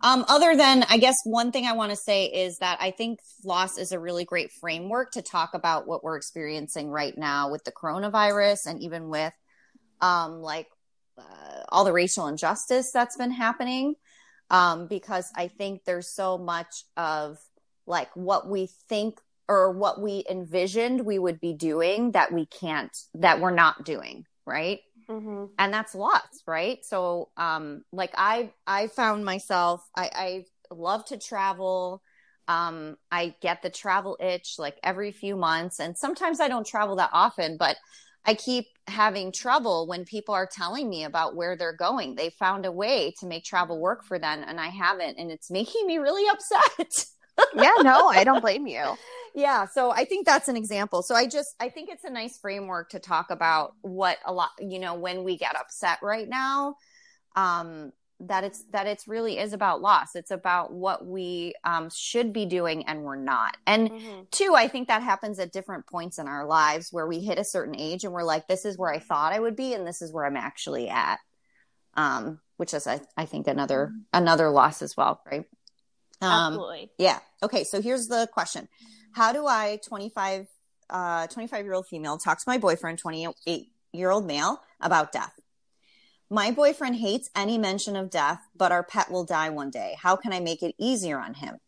[0.00, 3.20] Um, other than, I guess one thing I want to say is that I think
[3.44, 7.64] loss is a really great framework to talk about what we're experiencing right now with
[7.64, 9.32] the coronavirus and even with,
[10.00, 10.68] um, like
[11.18, 13.94] uh, all the racial injustice that's been happening.
[14.50, 17.38] Um, because I think there's so much of
[17.86, 22.96] like what we think or what we envisioned we would be doing that we can't,
[23.14, 24.26] that we're not doing.
[24.46, 25.44] Right Mm-hmm.
[25.58, 31.18] and that's lots right so um like i i found myself i i love to
[31.18, 32.02] travel
[32.48, 36.96] um i get the travel itch like every few months and sometimes i don't travel
[36.96, 37.76] that often but
[38.24, 42.14] i keep having trouble when people are telling me about where they're going.
[42.14, 45.50] They found a way to make travel work for them and i haven't and it's
[45.50, 47.06] making me really upset.
[47.54, 48.84] Yeah, no, I don't blame you.
[49.36, 51.02] yeah so i think that's an example.
[51.02, 54.50] So i just i think it's a nice framework to talk about what a lot
[54.60, 56.76] you know when we get upset right now
[57.36, 62.32] um that it's that it's really is about loss it's about what we um should
[62.32, 64.30] be doing and we're not and Mhm.
[64.30, 67.44] two i think that happens at different points in our lives where we hit a
[67.44, 70.00] certain age and we're like this is where i thought i would be and this
[70.00, 71.18] is where i'm actually at
[71.94, 75.44] um which is i, I think another another loss as well right
[76.22, 76.90] um Absolutely.
[76.96, 77.18] yeah.
[77.42, 77.64] Okay.
[77.64, 78.68] So here's the question
[79.12, 80.46] How do I, 25,
[80.88, 85.34] uh, 25 year old female, talk to my boyfriend, 28 year old male, about death?
[86.30, 89.96] My boyfriend hates any mention of death, but our pet will die one day.
[90.00, 91.58] How can I make it easier on him?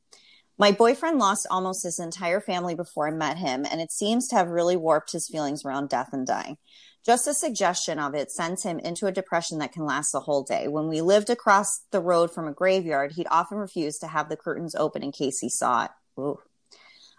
[0.59, 4.37] My boyfriend lost almost his entire family before I met him, and it seems to
[4.37, 6.57] have really warped his feelings around death and dying.
[7.05, 10.43] Just a suggestion of it sends him into a depression that can last the whole
[10.43, 10.67] day.
[10.67, 14.37] When we lived across the road from a graveyard, he'd often refuse to have the
[14.37, 15.91] curtains open in case he saw it.
[16.19, 16.41] Ooh.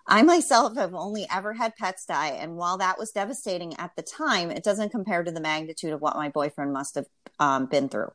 [0.10, 4.01] I myself have only ever had pets die, and while that was devastating at the
[4.01, 7.08] time, it doesn't compare to the magnitude of what my boyfriend must have
[7.39, 8.10] um, been through.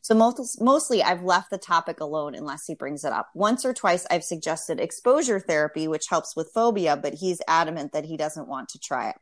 [0.00, 3.28] So most, mostly, I've left the topic alone unless he brings it up.
[3.34, 8.06] Once or twice, I've suggested exposure therapy, which helps with phobia, but he's adamant that
[8.06, 9.16] he doesn't want to try it.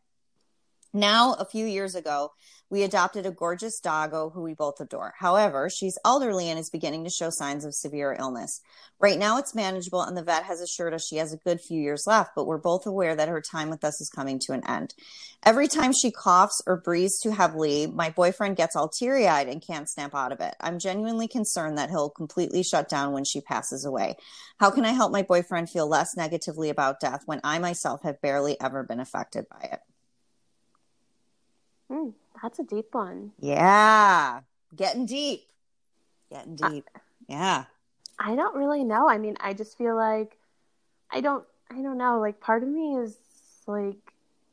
[0.95, 2.33] Now, a few years ago,
[2.69, 5.15] we adopted a gorgeous doggo who we both adore.
[5.19, 8.61] However, she's elderly and is beginning to show signs of severe illness.
[9.01, 11.81] Right now, it's manageable, and the vet has assured us she has a good few
[11.81, 14.67] years left, but we're both aware that her time with us is coming to an
[14.67, 14.95] end.
[15.43, 19.67] Every time she coughs or breathes too heavily, my boyfriend gets all teary eyed and
[19.67, 20.55] can't snap out of it.
[20.61, 24.17] I'm genuinely concerned that he'll completely shut down when she passes away.
[24.59, 28.21] How can I help my boyfriend feel less negatively about death when I myself have
[28.21, 29.81] barely ever been affected by it?
[31.93, 33.33] Mm, that's a deep one.
[33.39, 34.41] Yeah.
[34.75, 35.43] Getting deep.
[36.31, 36.89] Getting deep.
[36.95, 37.65] Uh, yeah.
[38.19, 39.09] I don't really know.
[39.09, 40.39] I mean, I just feel like
[41.11, 42.19] I don't I don't know.
[42.19, 43.17] Like part of me is
[43.67, 43.97] like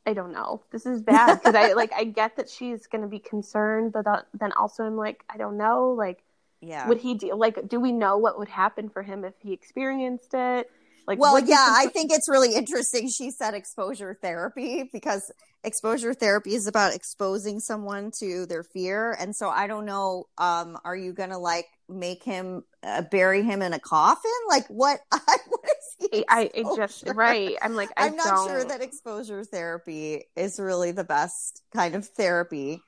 [0.06, 0.62] I don't know.
[0.70, 4.04] This is bad because I like I get that she's going to be concerned, but
[4.04, 5.94] that, then also I'm like I don't know.
[5.96, 6.22] Like,
[6.60, 7.34] yeah, would he do?
[7.34, 10.70] Like, do we know what would happen for him if he experienced it?
[11.06, 13.08] Like, well, yeah, I think it's really interesting.
[13.08, 15.32] She said exposure therapy because
[15.64, 19.16] exposure therapy is about exposing someone to their fear.
[19.18, 23.42] And so I don't know, um, are you going to like make him uh, bury
[23.42, 24.30] him in a coffin?
[24.48, 25.00] Like what?
[25.10, 27.56] what is he I, I just, right.
[27.60, 32.06] I'm like, I am not sure that exposure therapy is really the best kind of
[32.06, 32.80] therapy.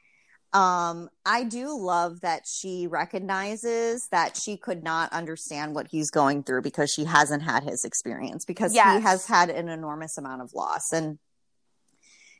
[0.55, 6.43] Um, I do love that she recognizes that she could not understand what he's going
[6.43, 8.99] through because she hasn't had his experience because yes.
[8.99, 10.93] he has had an enormous amount of loss.
[10.93, 11.19] And,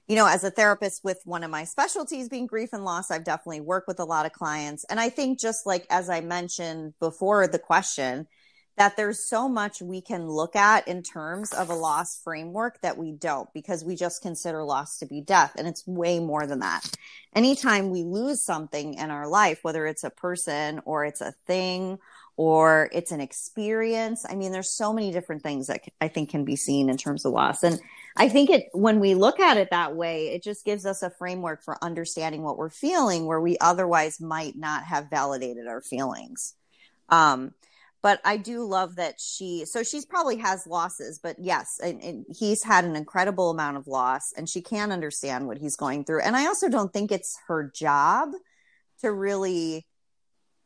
[0.09, 3.25] you know, as a therapist with one of my specialties being grief and loss, I've
[3.25, 4.85] definitely worked with a lot of clients.
[4.91, 8.27] And I think just like, as I mentioned before the question,
[8.79, 12.97] that there's so much we can look at in terms of a loss framework that
[12.97, 15.53] we don't because we just consider loss to be death.
[15.57, 16.83] And it's way more than that.
[17.35, 21.99] Anytime we lose something in our life, whether it's a person or it's a thing
[22.37, 26.45] or it's an experience, I mean, there's so many different things that I think can
[26.45, 27.63] be seen in terms of loss.
[27.63, 27.79] And
[28.17, 31.11] I think it, when we look at it that way, it just gives us a
[31.11, 36.55] framework for understanding what we're feeling where we otherwise might not have validated our feelings.
[37.09, 37.55] Um,
[38.03, 42.27] but I do love that she so she's probably has losses, but yes, and, and,
[42.29, 46.23] he's had an incredible amount of loss and she can understand what he's going through.
[46.23, 48.31] And I also don't think it's her job
[49.03, 49.87] to really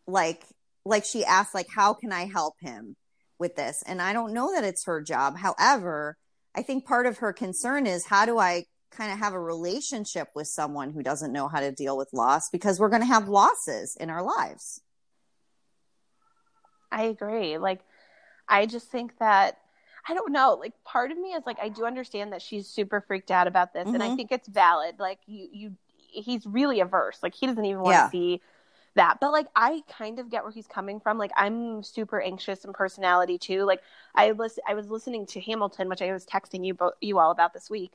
[0.06, 0.42] like
[0.86, 2.96] like she asked like how can I help him
[3.38, 3.84] with this?
[3.86, 5.36] And I don't know that it's her job.
[5.36, 6.16] However,
[6.56, 10.28] I think part of her concern is how do I kind of have a relationship
[10.34, 13.28] with someone who doesn't know how to deal with loss because we're going to have
[13.28, 14.80] losses in our lives.
[16.90, 17.58] I agree.
[17.58, 17.80] Like,
[18.48, 19.58] I just think that
[20.08, 20.56] I don't know.
[20.58, 23.74] Like, part of me is like, I do understand that she's super freaked out about
[23.74, 23.94] this, mm-hmm.
[23.94, 24.16] and I mm-hmm.
[24.16, 24.94] think it's valid.
[24.98, 27.18] Like, you, you, he's really averse.
[27.22, 28.10] Like, he doesn't even want to yeah.
[28.10, 28.40] see
[28.96, 29.18] that.
[29.20, 31.18] But like, I kind of get where he's coming from.
[31.18, 33.64] Like, I'm super anxious in personality too.
[33.64, 33.82] Like,
[34.14, 37.30] I listen, I was listening to Hamilton, which I was texting you, bo- you all
[37.30, 37.92] about this week,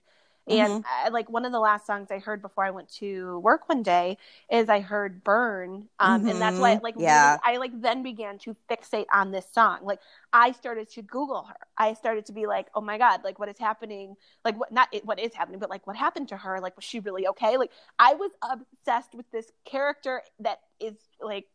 [0.47, 1.05] and mm-hmm.
[1.05, 3.83] I, like one of the last songs I heard before I went to work one
[3.83, 4.17] day
[4.51, 5.87] is I heard Burn.
[5.99, 6.29] Um, mm-hmm.
[6.29, 6.83] And that's why, mm-hmm.
[6.83, 7.37] like, yeah.
[7.45, 9.79] Really, I like then began to fixate on this song.
[9.83, 9.99] Like,
[10.33, 11.55] I started to Google her.
[11.77, 14.15] I started to be like, oh my God, like, what is happening?
[14.43, 16.59] Like, what, not it, what is happening, but like, what happened to her?
[16.59, 17.57] Like, was she really okay?
[17.57, 21.45] Like, I was obsessed with this character that is like,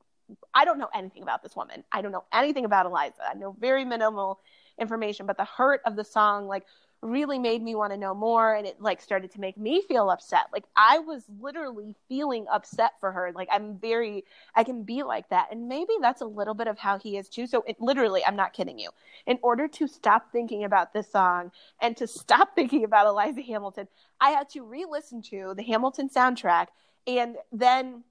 [0.54, 1.84] I don't know anything about this woman.
[1.92, 3.22] I don't know anything about Eliza.
[3.28, 4.40] I know very minimal
[4.78, 6.64] information, but the hurt of the song, like,
[7.02, 10.10] really made me want to know more and it like started to make me feel
[10.10, 10.46] upset.
[10.52, 13.32] Like i was literally feeling upset for her.
[13.34, 14.24] Like i'm very
[14.54, 17.28] i can be like that and maybe that's a little bit of how he is
[17.28, 17.46] too.
[17.46, 18.90] So it literally i'm not kidding you.
[19.26, 23.88] In order to stop thinking about this song and to stop thinking about eliza hamilton
[24.20, 26.68] i had to re-listen to the hamilton soundtrack
[27.06, 28.02] and then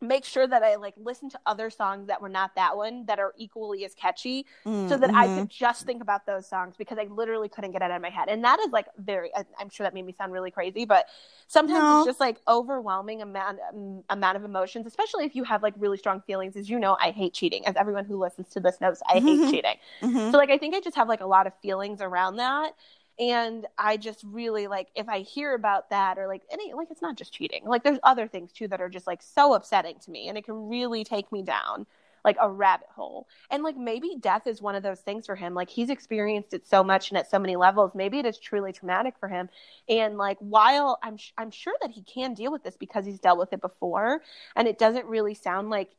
[0.00, 3.18] make sure that I like listen to other songs that were not that one that
[3.18, 5.44] are equally as catchy mm, so that I could mm-hmm.
[5.48, 8.28] just think about those songs because I literally couldn't get it out of my head.
[8.28, 11.06] And that is like very, I'm sure that made me sound really crazy, but
[11.48, 11.98] sometimes no.
[12.00, 15.98] it's just like overwhelming amount, um, amount of emotions, especially if you have like really
[15.98, 16.56] strong feelings.
[16.56, 17.66] As you know, I hate cheating.
[17.66, 19.76] As everyone who listens to this knows, I hate cheating.
[20.00, 20.30] Mm-hmm.
[20.30, 22.72] So like, I think I just have like a lot of feelings around that
[23.18, 27.02] And I just really like if I hear about that or like any like it's
[27.02, 27.64] not just cheating.
[27.64, 30.44] Like there's other things too that are just like so upsetting to me and it
[30.44, 31.86] can really take me down
[32.24, 33.26] like a rabbit hole.
[33.50, 35.54] And like maybe death is one of those things for him.
[35.54, 37.92] Like he's experienced it so much and at so many levels.
[37.94, 39.48] Maybe it is truly traumatic for him.
[39.88, 43.20] And like while I'm sh- I'm sure that he can deal with this because he's
[43.20, 44.22] dealt with it before
[44.56, 45.90] and it doesn't really sound like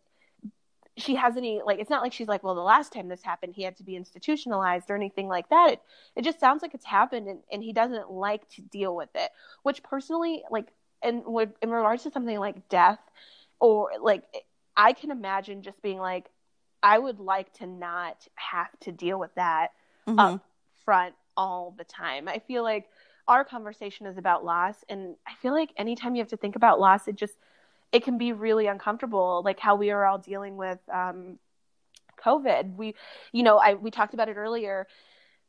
[1.00, 3.54] she has any like it's not like she's like well the last time this happened
[3.56, 5.82] he had to be institutionalized or anything like that it,
[6.16, 9.30] it just sounds like it's happened and, and he doesn't like to deal with it
[9.64, 10.68] which personally like
[11.02, 13.00] and would in regards to something like death
[13.60, 14.24] or like
[14.76, 16.30] i can imagine just being like
[16.84, 19.70] i would like to not have to deal with that
[20.08, 20.20] mm-hmm.
[20.20, 20.46] up
[20.86, 22.88] front all the time i feel like
[23.28, 26.80] our conversation is about loss and i feel like anytime you have to think about
[26.80, 27.36] loss it just
[27.92, 31.40] it can be really uncomfortable, like how we are all dealing with um,
[32.24, 32.76] COVID.
[32.76, 32.96] We,
[33.32, 34.88] you know, I we talked about it earlier.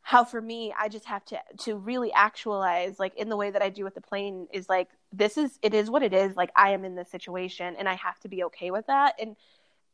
[0.02, 3.62] How for me, I just have to to really actualize, like in the way that
[3.62, 6.36] I do with the plane, is like this is it is what it is.
[6.36, 9.16] Like I am in this situation, and I have to be okay with that.
[9.20, 9.36] And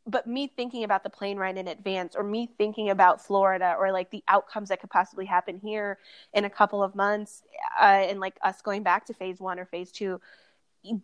[0.09, 3.90] but me thinking about the plane ride in advance, or me thinking about Florida, or
[3.90, 5.99] like the outcomes that could possibly happen here
[6.32, 7.42] in a couple of months,
[7.80, 10.20] uh, and like us going back to phase one or phase two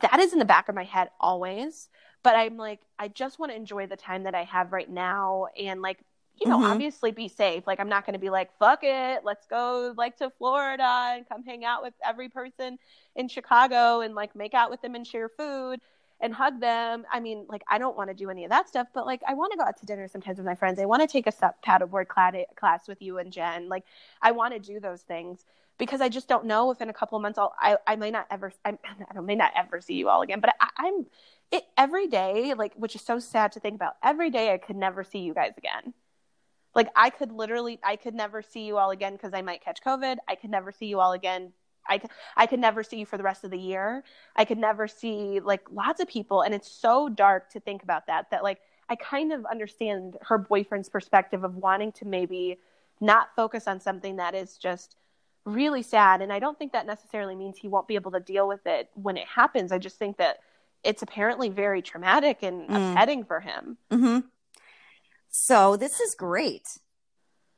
[0.01, 1.89] that is in the back of my head always
[2.23, 5.47] but i'm like i just want to enjoy the time that i have right now
[5.59, 5.99] and like
[6.41, 6.73] you know mm-hmm.
[6.73, 7.67] obviously be safe.
[7.67, 11.29] Like i'm not going to be like fuck it let's go like to florida and
[11.29, 12.79] come hang out with every person
[13.17, 15.81] in chicago and like make out with them and share food
[16.21, 17.05] and hug them.
[17.13, 19.35] I mean like i don't want to do any of that stuff but like i
[19.35, 20.79] want to go out to dinner sometimes with my friends.
[20.79, 21.33] I want to take a
[21.67, 23.69] paddleboard class with you and jen.
[23.69, 23.85] Like
[24.21, 25.45] i want to do those things
[25.83, 28.13] because I just don't know if in a couple of months I'll, I, I may
[28.13, 28.77] not ever, I,
[29.21, 31.07] may not ever see you all again, but I, I'm
[31.51, 33.95] it every day, like, which is so sad to think about.
[34.01, 35.93] Every day I could never see you guys again.
[36.73, 39.83] Like I could literally, I could never see you all again because I might catch
[39.85, 40.19] COVID.
[40.29, 41.53] I could never see you all again.
[41.89, 42.01] I
[42.37, 44.05] I could never see you for the rest of the year.
[44.37, 46.43] I could never see like lots of people.
[46.43, 50.39] And it's so dark to think about that, that like, I kind of understand her
[50.39, 52.61] boyfriend's perspective of wanting to maybe
[53.01, 54.95] not focus on something that is just
[55.45, 56.23] really sad.
[56.23, 58.91] And I don't think that necessarily means he won't be able to deal with it
[58.95, 59.73] when it happens.
[59.73, 60.39] I just think that
[60.85, 62.91] it's apparently very traumatic and mm.
[62.93, 63.77] upsetting for him.
[63.91, 64.21] Mm-hmm.
[65.29, 66.79] So this is great.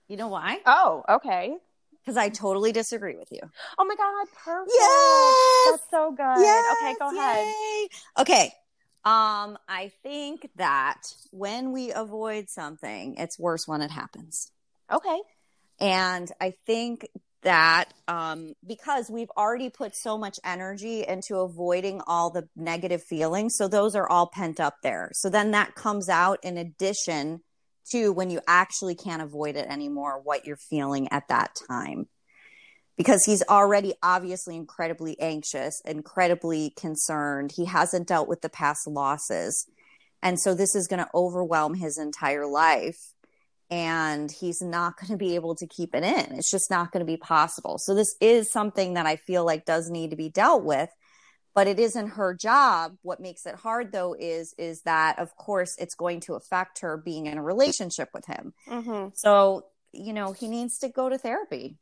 [0.09, 0.61] You know why?
[0.67, 1.57] Oh, okay.
[2.01, 3.41] Because I totally disagree with you.
[3.79, 4.73] Oh my god, perfect.
[4.79, 5.71] Yes!
[5.71, 6.43] That's so good.
[6.43, 6.77] Yes!
[6.83, 7.89] Okay, go ahead.
[8.19, 8.53] Okay.
[9.07, 14.51] Um, I think that when we avoid something, it's worse when it happens.
[14.93, 15.21] Okay.
[15.81, 17.09] And I think
[17.45, 23.55] that um, because we've already put so much energy into avoiding all the negative feelings.
[23.57, 25.11] So those are all pent up there.
[25.15, 27.41] So then that comes out in addition
[27.93, 32.09] to when you actually can't avoid it anymore, what you're feeling at that time.
[32.97, 37.53] Because he's already obviously incredibly anxious, incredibly concerned.
[37.55, 39.67] He hasn't dealt with the past losses.
[40.23, 43.14] And so this is going to overwhelm his entire life
[43.75, 46.39] and he's not going to be able to keep it in.
[46.39, 47.77] It's just not going to be possible.
[47.79, 50.91] So this is something that I feel like does need to be dealt with,
[51.57, 52.97] but it isn't her job.
[53.03, 56.97] What makes it hard though is is that of course it's going to affect her
[56.97, 58.55] being in a relationship with him.
[58.69, 59.09] Mm-hmm.
[59.15, 61.77] So you know he needs to go to therapy.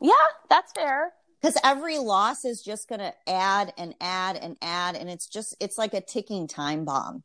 [0.00, 0.12] Yeah,
[0.48, 1.12] that's fair.
[1.42, 5.56] Because every loss is just going to add and add and add, and it's just
[5.60, 7.24] it's like a ticking time bomb.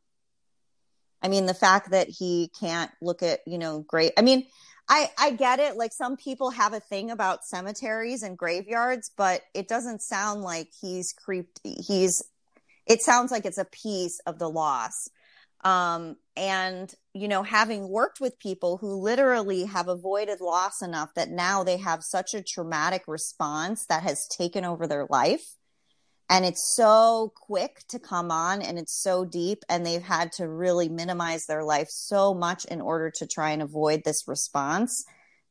[1.22, 4.12] I mean, the fact that he can't look at, you know, great.
[4.16, 4.46] I mean,
[4.88, 5.76] I, I get it.
[5.76, 10.68] Like some people have a thing about cemeteries and graveyards, but it doesn't sound like
[10.80, 11.60] he's creeped.
[11.62, 12.22] He's,
[12.86, 15.08] it sounds like it's a piece of the loss.
[15.62, 21.28] Um, and, you know, having worked with people who literally have avoided loss enough that
[21.28, 25.56] now they have such a traumatic response that has taken over their life
[26.30, 30.48] and it's so quick to come on and it's so deep and they've had to
[30.48, 35.04] really minimize their life so much in order to try and avoid this response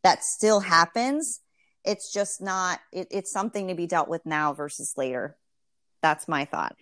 [0.04, 1.42] that still happens.
[1.84, 5.36] It's just not it, it's something to be dealt with now versus later.
[6.02, 6.78] That's my thought.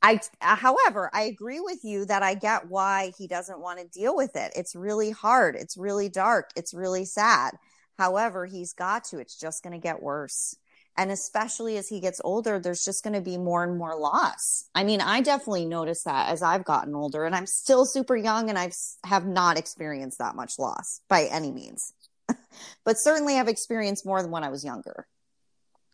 [0.00, 4.00] I uh, however i agree with you that i get why he doesn't want to
[4.00, 4.52] deal with it.
[4.54, 5.56] It's really hard.
[5.56, 6.50] It's really dark.
[6.54, 7.56] It's really sad.
[7.98, 9.18] However he's got to.
[9.18, 10.56] It's just going to get worse
[10.96, 14.68] and especially as he gets older, there's just going to be more and more loss.
[14.74, 18.50] I mean, I definitely noticed that as I've gotten older and I'm still super young
[18.50, 21.94] and I've have not experienced that much loss by any means.
[22.84, 25.06] but certainly I've experienced more than when I was younger.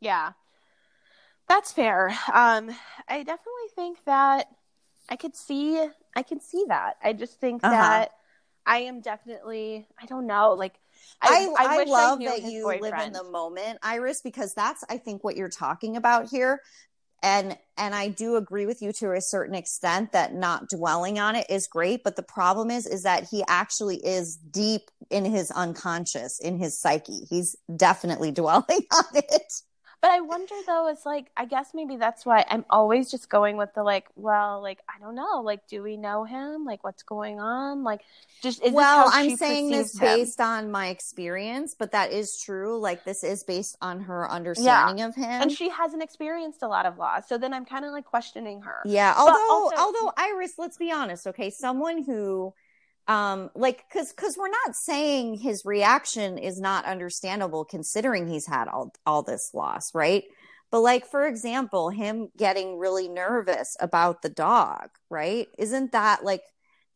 [0.00, 0.32] Yeah.
[1.48, 2.08] That's fair.
[2.32, 2.70] Um
[3.08, 4.48] I definitely think that
[5.08, 5.86] I could see
[6.16, 6.96] I can see that.
[7.02, 7.72] I just think uh-huh.
[7.72, 8.10] that
[8.66, 10.74] I am definitely I don't know, like
[11.20, 14.98] I, I, I wish love that you live in the moment, Iris, because that's I
[14.98, 16.60] think what you're talking about here.
[17.22, 21.34] And and I do agree with you to a certain extent that not dwelling on
[21.34, 25.50] it is great, but the problem is is that he actually is deep in his
[25.50, 27.26] unconscious, in his psyche.
[27.28, 29.52] He's definitely dwelling on it.
[30.00, 33.56] But I wonder though, it's like I guess maybe that's why I'm always just going
[33.56, 36.64] with the like, well, like I don't know, like do we know him?
[36.64, 37.82] Like what's going on?
[37.82, 38.02] Like
[38.40, 40.00] just is well, I'm saying this him?
[40.00, 42.78] based on my experience, but that is true.
[42.78, 45.42] Like this is based on her understanding of him.
[45.42, 47.28] and she hasn't experienced a lot of loss.
[47.28, 48.82] So then I'm kind of like questioning her.
[48.84, 52.54] Yeah, although also- although Iris, let's be honest, okay, someone who
[53.08, 58.68] um like cuz cuz we're not saying his reaction is not understandable considering he's had
[58.68, 60.24] all all this loss, right?
[60.70, 65.48] But like for example, him getting really nervous about the dog, right?
[65.58, 66.42] Isn't that like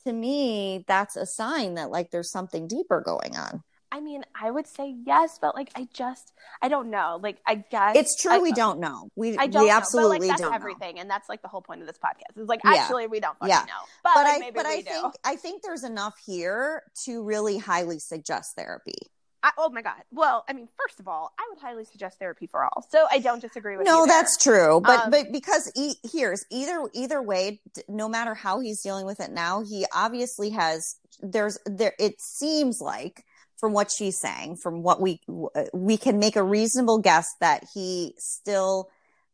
[0.07, 3.63] to me that's a sign that like there's something deeper going on.
[3.95, 6.33] I mean, I would say yes, but like I just
[6.63, 7.21] I don't know.
[7.23, 9.11] Like I guess It's true I, we don't know.
[9.15, 10.57] We I don't we know, absolutely but like that's don't know.
[10.57, 12.35] everything, and that's like the whole point of this podcast.
[12.37, 12.71] It's like Yeah.
[12.73, 13.61] actually we don't fucking Yeah.
[13.61, 14.83] know, but, but like, I but I do.
[14.85, 18.97] think I think there's enough here to really highly suggest therapy.
[19.45, 20.01] I, oh my god.
[20.13, 22.87] Well, I mean, first of all, I would highly suggest therapy for all.
[22.91, 23.93] So I don't disagree with you.
[23.93, 24.81] No, that's true.
[24.81, 29.19] But Um, but because e- here's either either way, no matter how he's dealing with
[29.21, 30.97] it now, he obviously has.
[31.21, 31.93] There's there.
[31.99, 33.25] It seems like
[33.63, 35.21] from what she's saying, from what we
[35.73, 38.91] we can make a reasonable guess that he still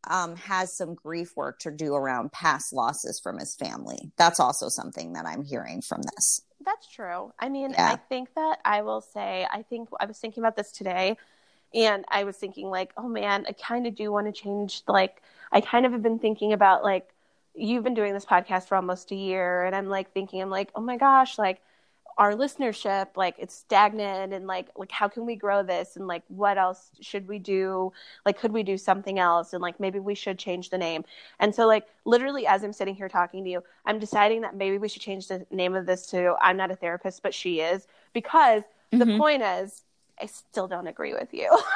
[0.07, 4.12] um, has some grief work to do around past losses from his family.
[4.18, 6.43] That's also something that I'm hearing from this.
[6.62, 7.33] That's true.
[7.39, 7.93] I mean, Yeah.
[7.93, 11.16] I think that I will say, I think I was thinking about this today
[11.72, 14.83] and I was thinking, like, oh man, I kind of do want to change.
[14.87, 17.09] Like, I kind of have been thinking about, like,
[17.55, 20.70] you've been doing this podcast for almost a year and I'm like thinking, I'm like,
[20.74, 21.62] oh my gosh, like,
[22.19, 25.97] our listenership like it's stagnant and like like how can we grow this?
[25.97, 27.93] And like what else should we do?
[28.27, 29.53] Like could we do something else?
[29.53, 31.05] And like maybe we should change the name.
[31.39, 34.79] And so like literally as i'm sitting here talking to you i'm deciding that maybe
[34.79, 37.87] we should change the name of this to i'm not a therapist but she is.
[38.12, 39.19] Because the Mhm.
[39.19, 39.83] point is
[40.21, 41.49] i still don't agree with you.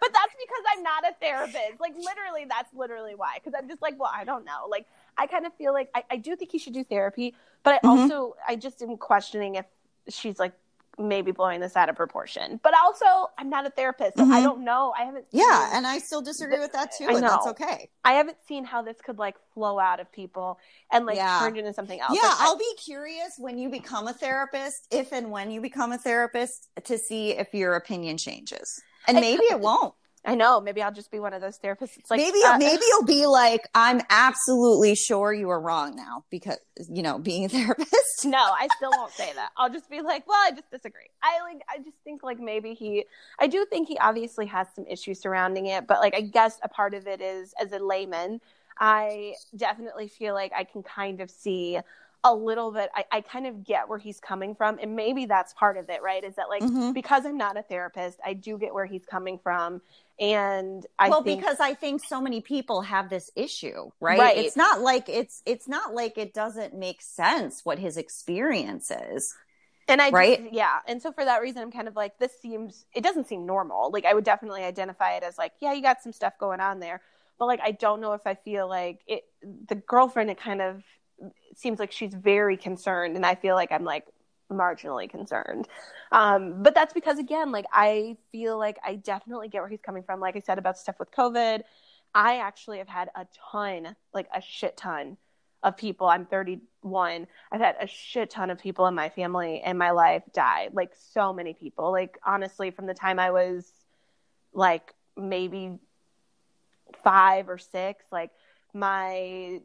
[0.00, 1.80] But that's because i'm not a therapist.
[1.80, 3.34] Like literally that's literally why.
[3.36, 4.66] Because i'm just like well i don't know.
[4.68, 4.86] Like
[5.18, 7.78] i kind of feel like i, I do think he should do therapy but i
[7.86, 7.90] Mhm.
[8.02, 9.66] also i just am questioning if
[10.08, 10.52] she's like
[10.98, 13.06] maybe blowing this out of proportion but also
[13.38, 14.42] i'm not a therapist so i Mhm.
[14.42, 17.46] don't know i haven't Yeah, and I still disagree with that too, I and that's
[17.46, 17.88] okay.
[18.04, 20.58] I haven't seen how this could like flow out of people
[20.90, 21.38] and like Yeah.
[21.40, 22.12] turn into something else.
[22.14, 25.60] Yeah, Like, I- I'll be curious when you become a therapist, if and when you
[25.62, 28.82] become a therapist, to see if your opinion changes.
[29.08, 29.94] And I- maybe it won't.
[30.24, 30.60] I know.
[30.60, 31.98] Maybe I'll just be one of those therapists.
[31.98, 36.24] It's like maybe uh, maybe you'll be like, I'm absolutely sure you were wrong now
[36.30, 36.58] because
[36.88, 38.24] you know being a therapist.
[38.24, 39.50] no, I still won't say that.
[39.56, 41.10] I'll just be like, well, I just disagree.
[41.22, 43.04] I like, I just think like maybe he,
[43.40, 46.68] I do think he obviously has some issues surrounding it, but like I guess a
[46.68, 48.40] part of it is as a layman,
[48.78, 51.78] I definitely feel like I can kind of see
[52.24, 52.88] a little bit.
[52.94, 56.02] I, I kind of get where he's coming from, and maybe that's part of it,
[56.02, 56.22] right?
[56.22, 56.94] Is that like Mhm.
[56.94, 59.82] because I'm not a therapist, I do get where he's coming from,
[60.20, 64.18] and I well, think because I think so many people have this issue, right?
[64.20, 64.36] Right.
[64.36, 69.34] It's not like it's it's not like it doesn't make sense what his experience is.
[69.88, 70.52] And I just- Right?
[70.52, 70.78] yeah.
[70.86, 73.90] And so for that reason, I'm kind of like, this seems, it doesn't seem normal.
[73.90, 76.78] Like, I would definitely identify it as like, yeah, you got some stuff going on
[76.78, 77.00] there.
[77.36, 80.84] But like, I don't know if I feel like it, the girlfriend, it kind of
[81.54, 83.16] seems like she's very concerned.
[83.16, 84.06] And I feel like I'm like
[84.50, 85.68] marginally concerned.
[86.10, 90.02] Um, but that's because, again, like, I feel like I definitely get where he's coming
[90.02, 90.20] from.
[90.20, 91.62] Like I said about stuff with COVID,
[92.14, 95.16] I actually have had a ton, like a shit ton
[95.62, 96.06] of people.
[96.06, 97.26] I'm 31.
[97.50, 100.68] I've had a shit ton of people in my family and my life die.
[100.72, 101.90] Like so many people.
[101.92, 103.72] Like honestly, from the time I was
[104.52, 105.78] like maybe
[107.02, 108.30] five or six, like
[108.74, 109.60] my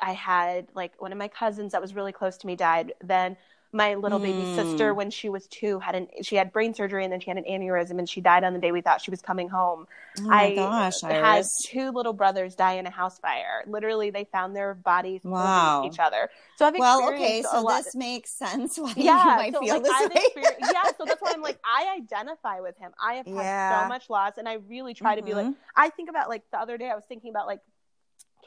[0.00, 2.92] I had like one of my cousins that was really close to me died.
[3.02, 3.36] Then
[3.72, 4.46] my little baby Mm.
[4.46, 7.36] sister, when she was two, had an she had brain surgery and then she had
[7.38, 9.86] an aneurysm and she died on the day we thought she was coming home.
[10.16, 13.64] Oh my I gosh, had two little brothers die in a house fire.
[13.66, 15.82] Literally, they found their bodies Wow.
[15.82, 16.30] each other.
[16.56, 19.80] So I've Well, okay, a so this makes sense why you yeah, might so feel
[19.80, 20.54] like this way.
[20.58, 22.92] yeah, so that's why I'm like I identify with him.
[23.02, 23.54] I have had Yeah.
[23.68, 25.56] so much loss, and I really try to be like Mhm.
[25.76, 27.60] I think about like the other day I was thinking about like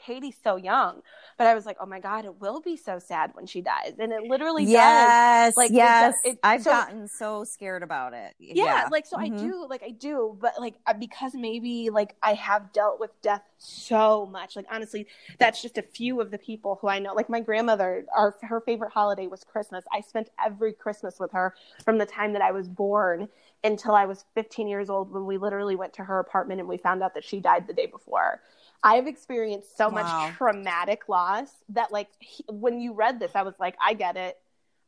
[0.04, 1.02] Katie's so young,
[1.38, 3.94] but I was like, oh my god, it will be so sad when she dies,
[3.98, 5.56] and it literally yes, does.
[5.56, 8.34] Like it yes, does- it- I've so- gotten so scared about it.
[8.38, 9.22] yeah, like so Mhm.
[9.22, 13.10] i do like i do but like uh, because maybe like i have dealt with
[13.22, 15.06] death so much like honestly
[15.38, 18.60] that's just a few of the people who i know like my grandmother our her
[18.60, 22.50] favorite holiday was christmas i spent every christmas with her from the time that i
[22.50, 23.28] was born
[23.64, 26.76] until i was 15 years old when we literally went to her apartment and we
[26.76, 28.40] found out that she died the day before
[28.82, 29.94] i've experienced so Wow.
[29.94, 34.16] much traumatic loss that like he- when you read this i was like i get
[34.16, 34.38] it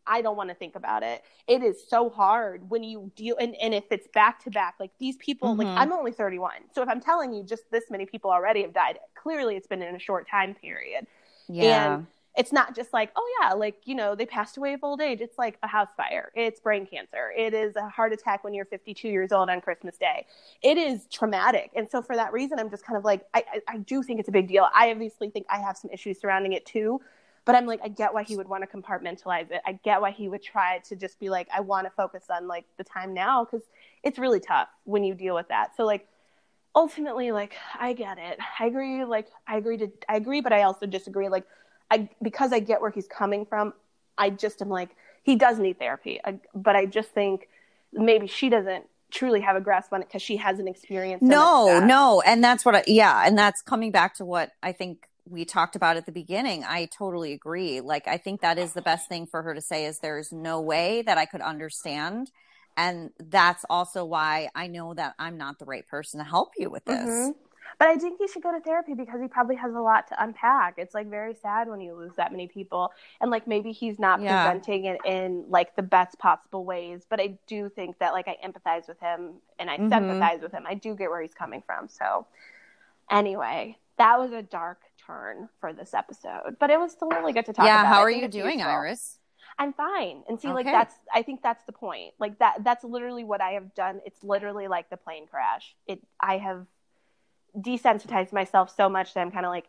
[0.07, 1.23] I don't want to think about it.
[1.49, 4.91] It is so hard when you deal, and, and if it's back to back, like
[5.01, 5.79] these people, like Mhm.
[5.79, 6.53] I'm only 31.
[6.75, 9.81] So if I'm telling you just this many people already have died, clearly it's been
[9.81, 11.07] in a short time period.
[11.49, 12.07] yeah, And
[12.37, 15.21] it's not just like, oh yeah, like, you know, they passed away of old age.
[15.21, 16.33] It's like a house fire.
[16.35, 17.33] It's brain cancer.
[17.37, 20.27] It is a heart attack when you're 52 years old on Christmas Day.
[20.61, 21.71] It is traumatic.
[21.77, 24.19] And so for that reason, I'm just kind of like, I, I, I do think
[24.19, 24.69] it's a big deal.
[24.75, 27.01] I obviously think I have some issues surrounding it too.
[27.45, 29.61] But I'm like, I get why he would want to compartmentalize it.
[29.67, 32.49] I get why he would try to just be like, I want to focus on
[32.49, 33.67] like the time now because
[34.03, 35.77] it's really tough when you deal with that.
[35.77, 36.09] So like,
[36.75, 38.39] ultimately, like, I get it.
[38.59, 39.05] I agree.
[39.05, 41.29] Like, I agree to, I agree, but I also disagree.
[41.29, 41.45] Like,
[41.91, 43.73] I because I get where he's coming from.
[44.17, 44.91] I just am like,
[45.23, 46.21] he does need therapy.
[46.25, 47.49] I, but I just think
[47.93, 51.23] maybe she doesn't truly have a grasp on it because she hasn't experienced.
[51.23, 52.75] no, no, and that's what.
[52.75, 56.13] I, yeah, and that's coming back to what I think we talked about at the
[56.13, 56.65] beginning.
[56.65, 57.81] I totally agree.
[57.81, 60.61] Like, I think that is the best thing for her to say is there's no
[60.61, 62.31] way that I could understand.
[62.77, 66.69] And that's also why I know that I'm not the right person to help you
[66.71, 67.09] with this.
[67.09, 67.35] Mhm.
[67.79, 70.23] But I think he should go to therapy because he probably has a lot to
[70.23, 70.75] unpack.
[70.79, 74.21] It's like very sad when you lose that many people, and like maybe he's not
[74.21, 74.43] Yeah.
[74.43, 77.07] presenting it in like the best possible ways.
[77.09, 79.89] But I do think that like I empathize with him and I Mhm.
[79.91, 80.65] sympathize with him.
[80.67, 81.89] I do get where he's coming from.
[81.89, 82.27] So
[83.11, 87.47] anyway, that was a dark turn for this episode, but it was still really good
[87.47, 87.95] to talk Yeah, about.
[87.95, 88.73] how are you doing, useful.
[88.73, 89.19] Iris?
[89.59, 90.25] I'm fine.
[90.29, 92.15] And see, like that's I think that's the point.
[92.19, 94.01] Like that that's literally what I have done.
[94.05, 95.77] It's literally like the plane crash.
[95.87, 96.67] It I have
[97.57, 99.67] desensitized myself so much that I'm kind of like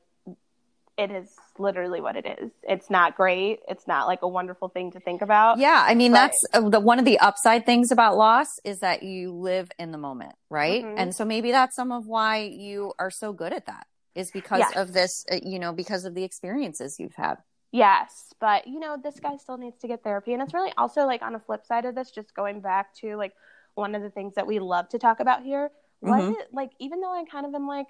[0.98, 1.30] it is
[1.60, 2.52] literally what it is.
[2.64, 3.60] It's not great.
[3.68, 5.58] It's not like a wonderful thing to think about.
[5.58, 9.04] Yeah, I mean But- that's the one of the upside things about loss is that
[9.04, 10.86] you live in the moment, right?
[10.86, 10.96] Mhm.
[10.98, 14.60] And so maybe that's some of why you are so good at that is because
[14.60, 14.76] Yes.
[14.78, 17.40] of this, uh, you know, because of the experiences you've had.
[17.72, 20.32] Yes, but you know, this guy still needs to get therapy.
[20.32, 23.18] And it's really also like on a flip side of this, just going back to
[23.18, 23.34] like
[23.74, 25.72] one of the things that we love to talk about here.
[26.06, 26.32] Was Mhm.
[26.40, 27.88] it like, even though I kind of am like,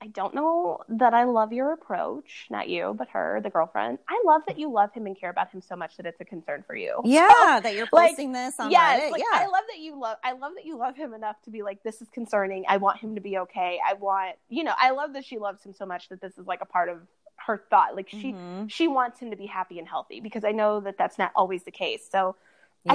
[0.00, 3.98] I don't know that I love your approach, not you, but her, the girlfriend.
[4.08, 6.24] I love that you love him and care about him so much that it's a
[6.24, 7.00] concern for you.
[7.04, 7.26] Yeah,
[7.62, 9.10] that you're like, posting this on yes, Reddit.
[9.12, 9.40] like, yeah.
[9.40, 10.18] I love that you love.
[10.22, 12.64] I love that you love him enough to be like, this is concerning.
[12.68, 13.80] I want him to be okay.
[13.84, 16.46] I want, you know, I love that she loves him so much that this is
[16.46, 16.98] like a part of
[17.46, 17.96] her thought.
[17.96, 18.68] Like she, Mhm.
[18.70, 21.64] she wants him to be happy and healthy because I know that that's not always
[21.64, 22.06] the case.
[22.10, 22.36] So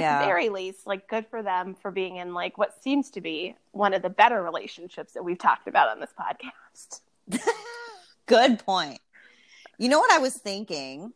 [0.00, 0.16] Yeah.
[0.16, 3.20] at the very least, like good for them for being in like what seems to
[3.20, 7.00] be one of the better relationships that we've talked about on this podcast.
[8.26, 9.00] Good point.
[9.78, 11.12] You know what I was thinking?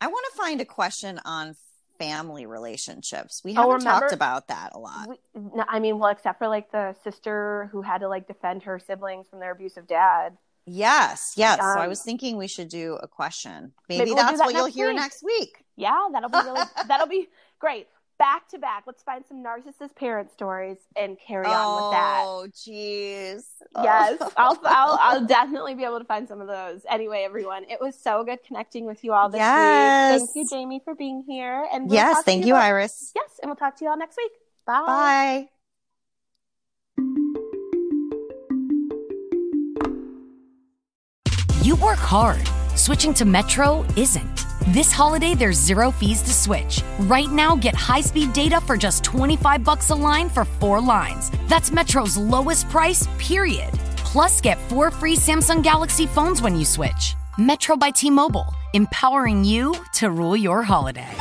[0.00, 1.56] I want to find a question on
[1.98, 3.42] family relationships.
[3.44, 5.08] We Oh, haven't remember- talked about that a lot.
[5.08, 8.62] We, no, I mean, well, except for like the sister who had to like defend
[8.64, 10.36] her siblings from their abusive dad.
[10.66, 11.58] Yes, yes.
[11.60, 13.72] so I Um, was thinking we should do a question.
[13.88, 15.64] Maybe, maybe we'll that's that what you'll next hear next week.
[15.76, 17.86] Yeah, that'll be really that'll be great.
[18.18, 22.22] Back to back, let's find some narcissist parent stories and carry on with that.
[22.24, 23.42] Oh, jeez.
[23.74, 23.82] Oh.
[23.82, 26.80] Yes, I'll, I'll I'll definitely be able to find some of those.
[26.88, 30.20] Anyway, everyone, it was so good connecting with you all this Yes.
[30.20, 30.30] week.
[30.32, 31.66] Thank you, Jamie, for being here.
[31.70, 33.12] And we'll yes, thank you, about- Iris.
[33.14, 34.32] Yes, and we'll talk to you all next week.
[34.66, 34.82] Bye.
[34.86, 35.48] Bye.
[41.62, 42.40] You work hard.
[42.76, 44.44] Switching to Metro isn't.
[44.68, 46.82] This holiday, there's zero fees to switch.
[47.06, 51.30] Right now, get high-speed data for just 25 bucks a line for four lines.
[51.46, 53.72] That's Metro's lowest price, period.
[53.98, 57.14] Plus, get four free Samsung Galaxy phones when you switch.
[57.38, 61.14] Metro by T-Mobile, empowering you to rule your holiday.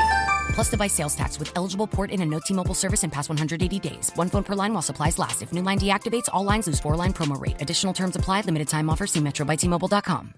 [0.56, 3.78] Plus device sales tax with eligible port in and no T-Mobile service in past 180
[3.80, 4.10] days.
[4.16, 5.44] One phone per line while supplies last.
[5.44, 7.62] If new line deactivates, all lines lose four line promo rate.
[7.62, 8.42] Additional terms apply.
[8.42, 9.06] Limited time offer.
[9.06, 10.34] See Metro by T-Mobile.com.